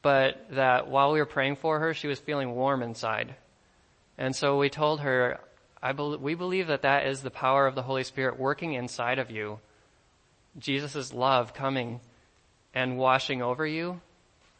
but 0.00 0.46
that 0.52 0.88
while 0.88 1.12
we 1.12 1.18
were 1.18 1.26
praying 1.26 1.56
for 1.56 1.80
her, 1.80 1.92
she 1.92 2.08
was 2.08 2.18
feeling 2.18 2.54
warm 2.54 2.82
inside. 2.82 3.34
And 4.16 4.34
so 4.34 4.58
we 4.58 4.70
told 4.70 5.00
her, 5.00 5.38
I 5.82 5.92
be- 5.92 6.16
we 6.16 6.34
believe 6.34 6.68
that 6.68 6.82
that 6.82 7.06
is 7.06 7.20
the 7.20 7.30
power 7.30 7.66
of 7.66 7.74
the 7.74 7.82
Holy 7.82 8.04
Spirit 8.04 8.38
working 8.38 8.72
inside 8.72 9.18
of 9.18 9.30
you. 9.30 9.60
Jesus' 10.58 11.12
love 11.12 11.52
coming 11.52 12.00
and 12.72 12.96
washing 12.96 13.42
over 13.42 13.66
you, 13.66 14.00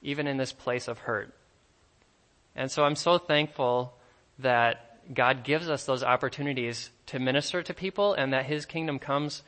even 0.05 0.29
in 0.29 0.37
this 0.37 0.53
place 0.53 0.87
of 0.87 0.99
hurt. 0.99 1.35
And 2.55 2.71
so 2.71 2.85
I'm 2.85 2.95
so 2.95 3.19
thankful 3.19 3.95
that 4.39 5.13
God 5.13 5.43
gives 5.43 5.69
us 5.69 5.85
those 5.85 6.05
opportunities 6.05 6.91
to 7.07 7.19
minister 7.19 7.63
to 7.63 7.75
people 7.75 8.15
and 8.15 8.33
that 8.33 8.45
His 8.47 8.65
kingdom 8.65 8.99
comes 9.01 9.43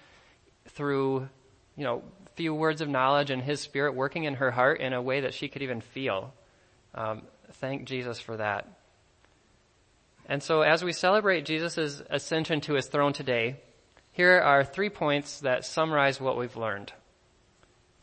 through, 0.70 1.28
you 1.76 1.84
know, 1.84 2.02
few 2.34 2.52
words 2.52 2.80
of 2.80 2.88
knowledge 2.88 3.30
and 3.30 3.42
His 3.42 3.60
Spirit 3.60 3.94
working 3.94 4.24
in 4.24 4.34
her 4.34 4.50
heart 4.50 4.80
in 4.80 4.92
a 4.92 5.00
way 5.00 5.20
that 5.20 5.34
she 5.34 5.48
could 5.48 5.62
even 5.62 5.80
feel. 5.80 6.34
Um, 6.94 7.22
thank 7.52 7.84
Jesus 7.86 8.18
for 8.18 8.36
that. 8.36 8.68
And 10.28 10.42
so 10.42 10.62
as 10.62 10.82
we 10.82 10.92
celebrate 10.92 11.44
Jesus' 11.44 12.02
ascension 12.10 12.60
to 12.62 12.74
His 12.74 12.86
throne 12.86 13.12
today, 13.12 13.56
here 14.12 14.40
are 14.40 14.64
three 14.64 14.90
points 14.90 15.40
that 15.40 15.64
summarize 15.64 16.20
what 16.20 16.36
we've 16.36 16.56
learned. 16.56 16.92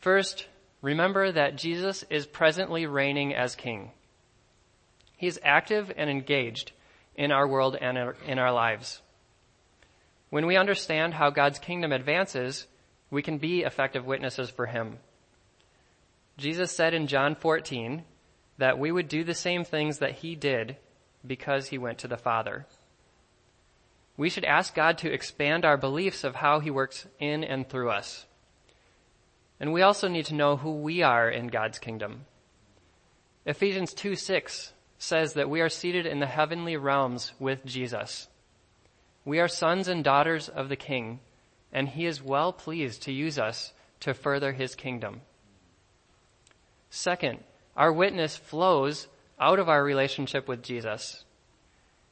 First, 0.00 0.46
remember 0.84 1.32
that 1.32 1.56
Jesus 1.56 2.04
is 2.10 2.26
presently 2.26 2.86
reigning 2.86 3.34
as 3.34 3.56
King. 3.56 3.90
He 5.16 5.26
is 5.26 5.40
active 5.42 5.90
and 5.96 6.10
engaged 6.10 6.72
in 7.16 7.32
our 7.32 7.48
world 7.48 7.76
and 7.80 8.14
in 8.26 8.38
our 8.38 8.52
lives. 8.52 9.00
When 10.30 10.46
we 10.46 10.56
understand 10.56 11.14
how 11.14 11.30
God's 11.30 11.58
kingdom 11.58 11.92
advances, 11.92 12.66
we 13.10 13.22
can 13.22 13.38
be 13.38 13.62
effective 13.62 14.04
witnesses 14.04 14.50
for 14.50 14.66
Him. 14.66 14.98
Jesus 16.36 16.70
said 16.70 16.92
in 16.92 17.06
John 17.06 17.34
14, 17.34 18.04
that 18.58 18.78
we 18.78 18.92
would 18.92 19.08
do 19.08 19.24
the 19.24 19.34
same 19.34 19.64
things 19.64 19.98
that 19.98 20.12
he 20.12 20.34
did 20.34 20.76
because 21.26 21.68
he 21.68 21.78
went 21.78 21.98
to 21.98 22.08
the 22.08 22.16
Father. 22.16 22.66
We 24.16 24.30
should 24.30 24.44
ask 24.44 24.74
God 24.74 24.98
to 24.98 25.12
expand 25.12 25.64
our 25.64 25.76
beliefs 25.76 26.22
of 26.22 26.36
how 26.36 26.60
he 26.60 26.70
works 26.70 27.06
in 27.18 27.42
and 27.42 27.68
through 27.68 27.90
us. 27.90 28.26
And 29.60 29.72
we 29.72 29.82
also 29.82 30.08
need 30.08 30.26
to 30.26 30.34
know 30.34 30.56
who 30.56 30.72
we 30.72 31.02
are 31.02 31.28
in 31.28 31.46
God's 31.48 31.78
kingdom. 31.78 32.26
Ephesians 33.46 33.94
2 33.94 34.16
6 34.16 34.72
says 34.98 35.34
that 35.34 35.50
we 35.50 35.60
are 35.60 35.68
seated 35.68 36.06
in 36.06 36.20
the 36.20 36.26
heavenly 36.26 36.76
realms 36.76 37.32
with 37.38 37.64
Jesus. 37.64 38.28
We 39.24 39.38
are 39.38 39.48
sons 39.48 39.88
and 39.88 40.02
daughters 40.02 40.48
of 40.48 40.68
the 40.68 40.76
King, 40.76 41.20
and 41.72 41.88
he 41.88 42.06
is 42.06 42.22
well 42.22 42.52
pleased 42.52 43.02
to 43.02 43.12
use 43.12 43.38
us 43.38 43.72
to 44.00 44.14
further 44.14 44.52
his 44.52 44.74
kingdom. 44.74 45.22
Second, 46.90 47.40
our 47.76 47.92
witness 47.92 48.36
flows 48.36 49.08
out 49.40 49.58
of 49.58 49.68
our 49.68 49.82
relationship 49.82 50.46
with 50.46 50.62
Jesus. 50.62 51.24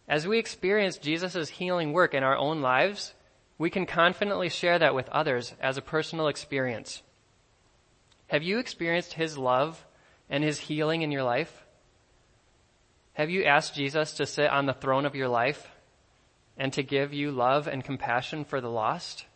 As 0.08 0.26
we 0.26 0.38
experience 0.38 0.96
Jesus' 0.96 1.48
healing 1.48 1.92
work 1.92 2.14
in 2.14 2.22
our 2.22 2.36
own 2.36 2.60
lives, 2.60 3.14
we 3.58 3.70
can 3.70 3.86
confidently 3.86 4.48
share 4.48 4.78
that 4.78 4.94
with 4.94 5.08
others 5.10 5.54
as 5.60 5.76
a 5.76 5.82
personal 5.82 6.28
experience. 6.28 7.02
Have 8.32 8.42
you 8.42 8.58
experienced 8.58 9.12
His 9.12 9.36
love 9.36 9.84
and 10.30 10.42
His 10.42 10.58
healing 10.58 11.02
in 11.02 11.12
your 11.12 11.22
life? 11.22 11.66
Have 13.12 13.28
you 13.28 13.44
asked 13.44 13.74
Jesus 13.74 14.12
to 14.14 14.24
sit 14.24 14.48
on 14.48 14.64
the 14.64 14.72
throne 14.72 15.04
of 15.04 15.14
your 15.14 15.28
life 15.28 15.68
and 16.56 16.72
to 16.72 16.82
give 16.82 17.12
you 17.12 17.30
love 17.30 17.68
and 17.68 17.84
compassion 17.84 18.46
for 18.46 18.62
the 18.62 18.70
lost? 18.70 19.26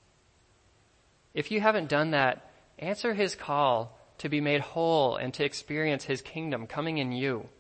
If 1.35 1.51
you 1.51 1.61
haven't 1.61 1.91
done 1.91 2.13
that, 2.13 2.51
answer 2.79 3.13
His 3.13 3.35
call 3.35 3.99
to 4.17 4.31
be 4.31 4.41
made 4.41 4.63
whole 4.63 5.17
and 5.17 5.35
to 5.35 5.45
experience 5.45 6.05
His 6.05 6.23
kingdom 6.23 6.67
coming 6.67 6.97
in 6.97 7.13
you. 7.13 7.51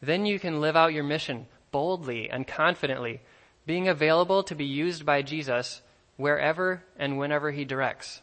Then 0.00 0.26
you 0.26 0.38
can 0.38 0.60
live 0.60 0.76
out 0.76 0.92
your 0.92 1.02
mission 1.02 1.48
boldly 1.72 2.30
and 2.30 2.46
confidently, 2.46 3.20
being 3.66 3.88
available 3.88 4.44
to 4.44 4.54
be 4.54 4.64
used 4.64 5.04
by 5.04 5.22
Jesus 5.22 5.82
wherever 6.16 6.84
and 6.96 7.18
whenever 7.18 7.50
He 7.50 7.64
directs. 7.64 8.22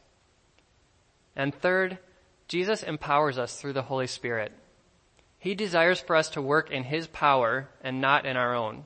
And 1.38 1.54
third, 1.54 2.00
Jesus 2.48 2.82
empowers 2.82 3.38
us 3.38 3.56
through 3.62 3.74
the 3.74 3.84
Holy 3.84 4.08
Spirit. 4.08 4.52
He 5.38 5.54
desires 5.54 6.00
for 6.00 6.16
us 6.16 6.30
to 6.30 6.42
work 6.42 6.72
in 6.72 6.84
His 6.84 7.06
power 7.06 7.70
and 7.82 8.02
not 8.02 8.26
in 8.26 8.36
our 8.36 8.56
own. 8.56 8.86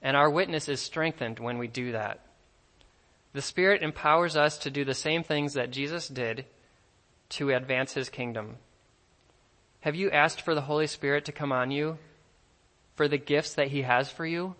And 0.00 0.16
our 0.16 0.30
witness 0.30 0.66
is 0.66 0.80
strengthened 0.80 1.38
when 1.38 1.58
we 1.58 1.68
do 1.68 1.92
that. 1.92 2.20
The 3.34 3.42
Spirit 3.42 3.82
empowers 3.82 4.34
us 4.34 4.56
to 4.58 4.70
do 4.70 4.82
the 4.82 4.94
same 4.94 5.22
things 5.22 5.52
that 5.54 5.70
Jesus 5.70 6.08
did 6.08 6.46
to 7.30 7.50
advance 7.50 7.92
His 7.92 8.08
kingdom. 8.08 8.56
Have 9.80 9.94
you 9.94 10.10
asked 10.10 10.40
for 10.40 10.54
the 10.54 10.62
Holy 10.62 10.86
Spirit 10.86 11.26
to 11.26 11.32
come 11.32 11.52
on 11.52 11.70
you? 11.70 11.98
For 12.96 13.08
the 13.08 13.18
gifts 13.18 13.54
that 13.54 13.68
He 13.68 13.82
has 13.82 14.10
for 14.10 14.24
you? 14.24 14.54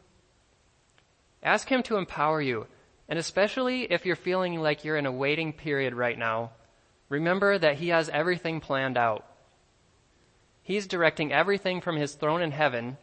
Ask 1.42 1.68
Him 1.68 1.82
to 1.84 1.96
empower 1.96 2.42
you, 2.42 2.66
and 3.08 3.18
especially 3.18 3.84
if 3.84 4.04
you're 4.04 4.14
feeling 4.14 4.60
like 4.60 4.84
you're 4.84 4.98
in 4.98 5.06
a 5.06 5.12
waiting 5.12 5.54
period 5.54 5.94
right 5.94 6.18
now, 6.18 6.50
remember 7.10 7.58
that 7.58 7.76
He 7.76 7.88
has 7.88 8.08
everything 8.08 8.60
planned 8.60 8.96
out. 8.96 9.26
He's 10.62 10.86
directing 10.86 11.32
everything 11.32 11.82
from 11.82 11.96
His 11.96 12.14
throne 12.14 12.40
in 12.40 12.52
heaven, 12.52 12.96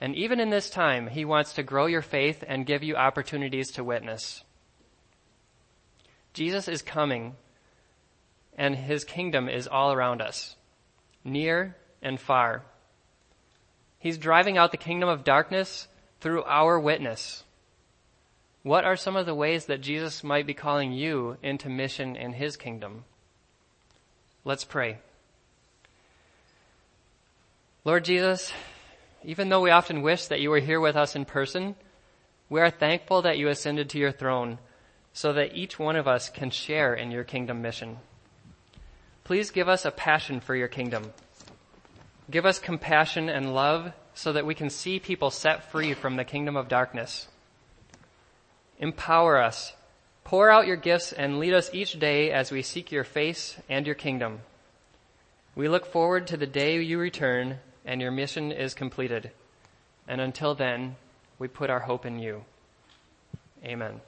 and 0.00 0.16
even 0.16 0.40
in 0.40 0.50
this 0.50 0.70
time, 0.70 1.06
He 1.06 1.24
wants 1.24 1.52
to 1.52 1.62
grow 1.62 1.86
your 1.86 2.02
faith 2.02 2.42
and 2.48 2.66
give 2.66 2.82
you 2.82 2.96
opportunities 2.96 3.70
to 3.72 3.84
witness. 3.84 4.42
Jesus 6.32 6.66
is 6.66 6.82
coming, 6.82 7.36
and 8.58 8.74
His 8.74 9.04
kingdom 9.04 9.48
is 9.48 9.68
all 9.68 9.92
around 9.92 10.20
us, 10.20 10.56
near 11.22 11.76
and 12.02 12.18
far. 12.18 12.64
He's 13.98 14.18
driving 14.18 14.58
out 14.58 14.72
the 14.72 14.76
kingdom 14.76 15.08
of 15.08 15.24
darkness 15.24 15.88
through 16.20 16.44
our 16.44 16.80
witness. 16.80 17.44
What 18.62 18.84
are 18.84 18.96
some 18.96 19.14
of 19.14 19.26
the 19.26 19.34
ways 19.34 19.66
that 19.66 19.82
Jesus 19.82 20.24
might 20.24 20.46
be 20.46 20.54
calling 20.54 20.92
you 20.92 21.36
into 21.42 21.68
mission 21.68 22.16
in 22.16 22.32
His 22.32 22.56
kingdom? 22.56 23.04
Let's 24.46 24.64
pray. 24.64 24.98
Lord 27.84 28.04
Jesus, 28.04 28.52
even 29.24 29.48
though 29.48 29.62
we 29.62 29.70
often 29.70 30.02
wish 30.02 30.26
that 30.26 30.40
you 30.40 30.50
were 30.50 30.58
here 30.58 30.80
with 30.80 30.96
us 30.96 31.16
in 31.16 31.24
person, 31.24 31.74
we 32.50 32.60
are 32.60 32.70
thankful 32.70 33.22
that 33.22 33.38
you 33.38 33.48
ascended 33.48 33.88
to 33.90 33.98
your 33.98 34.12
throne 34.12 34.58
so 35.14 35.32
that 35.32 35.56
each 35.56 35.78
one 35.78 35.96
of 35.96 36.06
us 36.06 36.28
can 36.28 36.50
share 36.50 36.94
in 36.94 37.10
your 37.10 37.24
kingdom 37.24 37.62
mission. 37.62 37.98
Please 39.22 39.50
give 39.50 39.68
us 39.68 39.86
a 39.86 39.90
passion 39.90 40.40
for 40.40 40.54
your 40.54 40.68
kingdom. 40.68 41.12
Give 42.30 42.44
us 42.44 42.58
compassion 42.58 43.30
and 43.30 43.54
love 43.54 43.92
so 44.14 44.32
that 44.32 44.44
we 44.44 44.54
can 44.54 44.68
see 44.68 44.98
people 44.98 45.30
set 45.30 45.70
free 45.70 45.94
from 45.94 46.16
the 46.16 46.24
kingdom 46.24 46.56
of 46.56 46.68
darkness. 46.68 47.28
Empower 48.78 49.40
us 49.40 49.72
Pour 50.24 50.50
out 50.50 50.66
your 50.66 50.76
gifts 50.76 51.12
and 51.12 51.38
lead 51.38 51.52
us 51.52 51.68
each 51.74 51.98
day 51.98 52.32
as 52.32 52.50
we 52.50 52.62
seek 52.62 52.90
your 52.90 53.04
face 53.04 53.56
and 53.68 53.84
your 53.84 53.94
kingdom. 53.94 54.40
We 55.54 55.68
look 55.68 55.84
forward 55.84 56.26
to 56.28 56.38
the 56.38 56.46
day 56.46 56.80
you 56.80 56.98
return 56.98 57.58
and 57.84 58.00
your 58.00 58.10
mission 58.10 58.50
is 58.50 58.72
completed. 58.72 59.30
And 60.08 60.22
until 60.22 60.54
then, 60.54 60.96
we 61.38 61.46
put 61.46 61.68
our 61.68 61.80
hope 61.80 62.06
in 62.06 62.18
you. 62.18 62.44
Amen. 63.64 64.00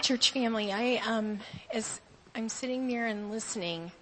Church 0.00 0.32
family, 0.32 0.72
I, 0.72 1.00
um, 1.06 1.40
as 1.72 2.00
I'm 2.34 2.48
sitting 2.48 2.88
there 2.88 3.06
and 3.06 3.30
listening 3.30 3.92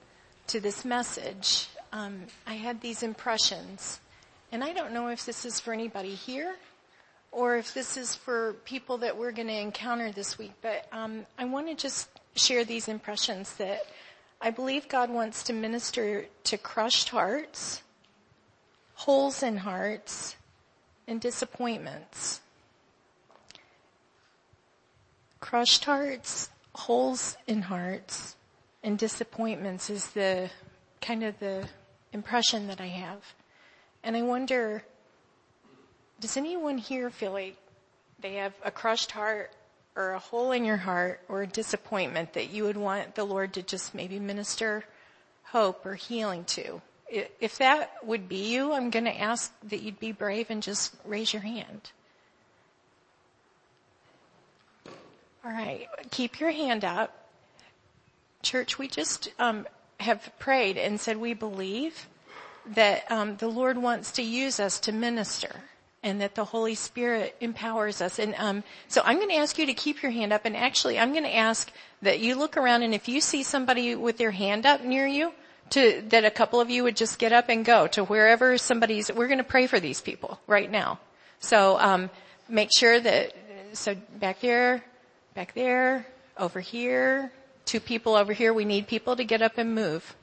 to 0.49 0.61
this 0.61 0.85
message, 0.85 1.69
um, 1.93 2.23
I 2.47 2.55
had 2.55 2.81
these 2.81 3.03
impressions. 3.03 4.01
And 4.51 4.65
I 4.65 4.73
don't 4.73 4.93
know 4.93 5.09
if 5.09 5.27
this 5.27 5.45
is 5.45 5.61
for 5.61 5.73
anybody 5.73 6.15
here 6.15 6.55
or 7.37 7.59
if 7.59 7.75
this 7.75 7.99
is 7.99 8.15
for 8.15 8.55
people 8.65 8.97
that 8.97 9.19
we're 9.19 9.31
going 9.31 9.47
to 9.47 9.61
encounter 9.61 10.11
this 10.11 10.39
week, 10.39 10.55
but 10.63 10.87
um, 10.91 11.27
I 11.39 11.45
want 11.45 11.69
to 11.69 11.75
just 11.75 12.09
share 12.35 12.65
these 12.65 12.89
impressions 12.89 13.53
that 13.57 13.83
I 14.41 14.51
believe 14.51 14.89
God 14.89 15.11
wants 15.11 15.43
to 15.45 15.53
minister 15.53 16.25
to 16.45 16.57
crushed 16.57 17.11
hearts, 17.11 17.83
holes 18.95 19.43
in 19.43 19.59
hearts, 19.59 20.37
and 21.07 21.21
disappointments. 21.21 22.41
Crushed 25.39 25.85
hearts, 25.85 26.49
holes 26.75 27.37
in 27.47 27.61
hearts, 27.61 28.35
and 28.83 28.97
disappointments 28.97 29.91
is 29.91 30.07
the 30.13 30.49
kind 31.03 31.23
of 31.23 31.39
the 31.39 31.69
impression 32.15 32.67
that 32.69 32.81
I 32.81 32.87
have. 32.87 33.35
And 34.03 34.17
I 34.17 34.23
wonder 34.23 34.85
does 36.21 36.37
anyone 36.37 36.79
here 36.79 37.11
feel 37.11 37.33
like 37.33 37.57
they 38.21 38.35
have 38.35 38.55
a 38.65 38.71
crushed 38.71 39.11
heart 39.11 39.51
or 39.95 40.13
a 40.13 40.19
hole 40.19 40.53
in 40.53 40.65
your 40.65 40.77
heart 40.77 41.21
or 41.29 41.43
a 41.43 41.47
disappointment 41.47 42.33
that 42.35 42.51
you 42.51 42.65
would 42.65 42.77
want 42.77 43.15
the 43.15 43.25
Lord 43.25 43.55
to 43.55 43.63
just 43.63 43.95
maybe 43.95 44.19
minister 44.19 44.85
hope 45.45 45.85
or 45.85 45.95
healing 45.95 46.45
to? 46.45 46.81
If 47.09 47.59
that 47.59 47.93
would 48.05 48.29
be 48.29 48.53
you, 48.53 48.73
I'm 48.73 48.91
going 48.91 49.05
to 49.05 49.21
ask 49.21 49.53
that 49.69 49.81
you'd 49.81 50.01
be 50.01 50.13
brave 50.13 50.51
and 50.51 50.63
just 50.63 50.95
raise 51.05 51.33
your 51.33 51.43
hand. 51.43 51.93
All 55.45 55.53
right, 55.53 55.87
keep 56.11 56.41
your 56.41 56.51
hand 56.51 56.85
up. 56.85 57.29
Church, 58.43 58.79
we 58.79 58.89
just 58.89 59.29
um, 59.39 59.67
have 60.01 60.33
prayed 60.41 60.77
and 60.77 61.01
said 61.01 61.19
we 61.19 61.35
believe 61.35 62.09
that 62.67 63.11
um, 63.13 63.37
the 63.37 63.47
Lord 63.47 63.79
wants 63.79 64.11
to 64.13 64.23
use 64.23 64.59
us 64.59 64.81
to 64.81 64.93
minister 64.93 65.63
and 66.07 66.21
that 66.21 66.37
the 66.37 66.45
Holy 66.45 66.77
Spirit 66.77 67.35
empowers 67.41 68.01
us. 68.01 68.21
And 68.21 68.37
um, 68.39 68.63
so 68.87 69.03
I'm 69.05 69.17
going 69.17 69.31
to 69.31 69.35
ask 69.35 69.59
you 69.59 69.67
to 69.67 69.75
keep 69.75 70.03
your 70.03 70.13
hand 70.13 70.33
up, 70.33 70.45
and 70.45 70.57
actually 70.57 71.01
I'm 71.01 71.11
going 71.11 71.25
to 71.25 71.37
ask 71.37 71.71
that 72.01 72.21
you 72.21 72.37
look 72.37 72.57
around, 72.57 72.85
and 72.85 72.95
if 72.95 73.09
you 73.09 73.21
see 73.21 73.43
somebody 73.43 73.97
with 73.97 74.17
their 74.17 74.31
hand 74.31 74.67
up 74.67 74.85
near 74.85 75.05
you, 75.05 75.33
to 75.71 76.05
that 76.11 76.25
a 76.25 76.31
couple 76.31 76.61
of 76.61 76.71
you 76.71 76.85
would 76.85 76.97
just 76.97 77.19
get 77.19 77.33
up 77.33 77.49
and 77.49 77.65
go 77.65 77.89
to 77.89 78.05
wherever 78.05 78.57
somebody's. 78.57 79.13
We're 79.13 79.27
going 79.27 79.39
to 79.39 79.45
pray 79.45 79.67
for 79.67 79.81
these 79.81 80.01
people 80.01 80.39
right 80.47 80.71
now. 80.71 81.01
So 81.41 81.77
um, 81.81 82.09
make 82.49 82.71
sure 82.73 83.01
that 83.01 83.35
so 83.73 83.97
back 84.21 84.41
there, 84.41 84.85
back 85.35 85.55
there, 85.55 86.07
over 86.39 86.61
here, 86.61 87.33
two 87.65 87.81
people 87.81 88.15
over 88.15 88.33
here. 88.33 88.55
We 88.55 88.65
need 88.65 88.87
people 88.87 89.17
to 89.17 89.25
get 89.25 89.43
up 89.43 89.59
and 89.59 89.75
move. 89.75 90.15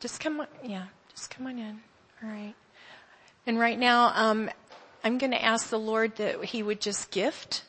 Just 0.00 0.20
come 0.20 0.40
on, 0.40 0.46
yeah, 0.62 0.86
just 1.14 1.30
come 1.30 1.46
on 1.46 1.58
in. 1.58 1.80
All 2.22 2.28
right. 2.28 2.54
And 3.46 3.58
right 3.58 3.78
now, 3.78 4.12
um, 4.14 4.50
I'm 5.02 5.18
going 5.18 5.32
to 5.32 5.42
ask 5.42 5.68
the 5.68 5.78
Lord 5.78 6.16
that 6.16 6.44
He 6.44 6.62
would 6.62 6.80
just 6.80 7.10
gift. 7.10 7.64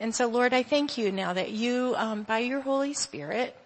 And 0.00 0.14
so, 0.14 0.26
Lord, 0.26 0.52
I 0.52 0.62
thank 0.62 0.98
you 0.98 1.12
now 1.12 1.32
that 1.32 1.50
you, 1.50 1.94
um, 1.96 2.22
by 2.22 2.38
your 2.40 2.60
Holy 2.60 2.94
Spirit, 2.94 3.56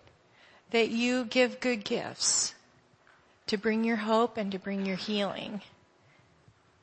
that 0.71 0.91
you 0.91 1.25
give 1.25 1.61
good 1.61 1.85
gifts 1.85 2.55
to 3.47 3.57
bring 3.57 3.85
your 3.85 3.97
hope 3.97 4.37
and 4.37 4.51
to 4.53 4.59
bring 4.59 4.85
your 4.85 4.97
healing 4.97 5.63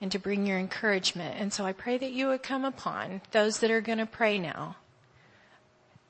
and 0.01 0.11
to 0.11 0.19
bring 0.19 0.45
your 0.45 0.57
encouragement. 0.57 1.35
And 1.39 1.51
so 1.51 1.65
I 1.65 1.73
pray 1.73 1.97
that 1.97 2.11
you 2.11 2.27
would 2.27 2.43
come 2.43 2.65
upon 2.65 3.21
those 3.31 3.59
that 3.59 3.71
are 3.71 3.81
going 3.81 3.99
to 3.99 4.05
pray 4.05 4.39
now. 4.39 4.77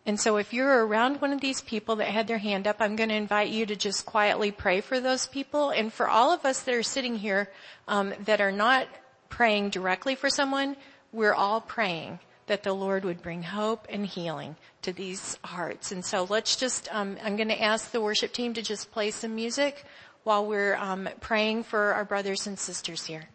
And 0.06 0.20
so 0.20 0.36
if 0.36 0.54
you're 0.54 0.86
around 0.86 1.22
one 1.22 1.32
of 1.32 1.40
these 1.40 1.62
people 1.62 1.98
that 1.98 2.08
had 2.08 2.28
their 2.28 2.38
hand 2.38 2.68
up, 2.68 2.78
I'm 2.80 2.98
going 2.98 3.10
to 3.10 3.16
invite 3.16 3.50
you 3.50 3.66
to 3.66 3.76
just 3.76 4.06
quietly 4.06 4.52
pray 4.52 4.82
for 4.82 5.00
those 5.00 5.28
people. 5.28 5.70
And 5.70 5.94
for 5.94 6.10
all 6.10 6.34
of 6.34 6.46
us 6.46 6.62
that 6.64 6.76
are 6.76 6.84
sitting 6.84 7.16
here 7.16 7.50
um, 7.88 8.14
that 8.26 8.42
are 8.42 8.52
not 8.52 8.88
praying 9.30 9.70
directly 9.70 10.16
for 10.16 10.30
someone, 10.30 10.76
we're 11.14 11.34
all 11.34 11.62
praying 11.62 12.20
that 12.48 12.64
the 12.64 12.74
Lord 12.74 13.06
would 13.06 13.22
bring 13.22 13.44
hope 13.44 13.88
and 13.90 14.06
healing 14.06 14.58
to 14.82 14.92
these 14.92 15.38
hearts. 15.44 15.94
And 15.94 16.04
so 16.04 16.28
let's 16.30 16.58
just, 16.58 16.94
um, 16.94 17.18
I'm 17.24 17.38
going 17.38 17.48
to 17.48 17.62
ask 17.62 17.92
the 17.92 18.02
worship 18.02 18.34
team 18.34 18.54
to 18.56 18.62
just 18.62 18.92
play 18.92 19.12
some 19.12 19.36
music 19.36 19.86
while 20.24 20.46
we're 20.46 20.76
um, 20.76 21.08
praying 21.22 21.64
for 21.64 21.94
our 21.94 22.04
brothers 22.04 22.46
and 22.46 22.60
sisters 22.60 23.06
here. 23.06 23.30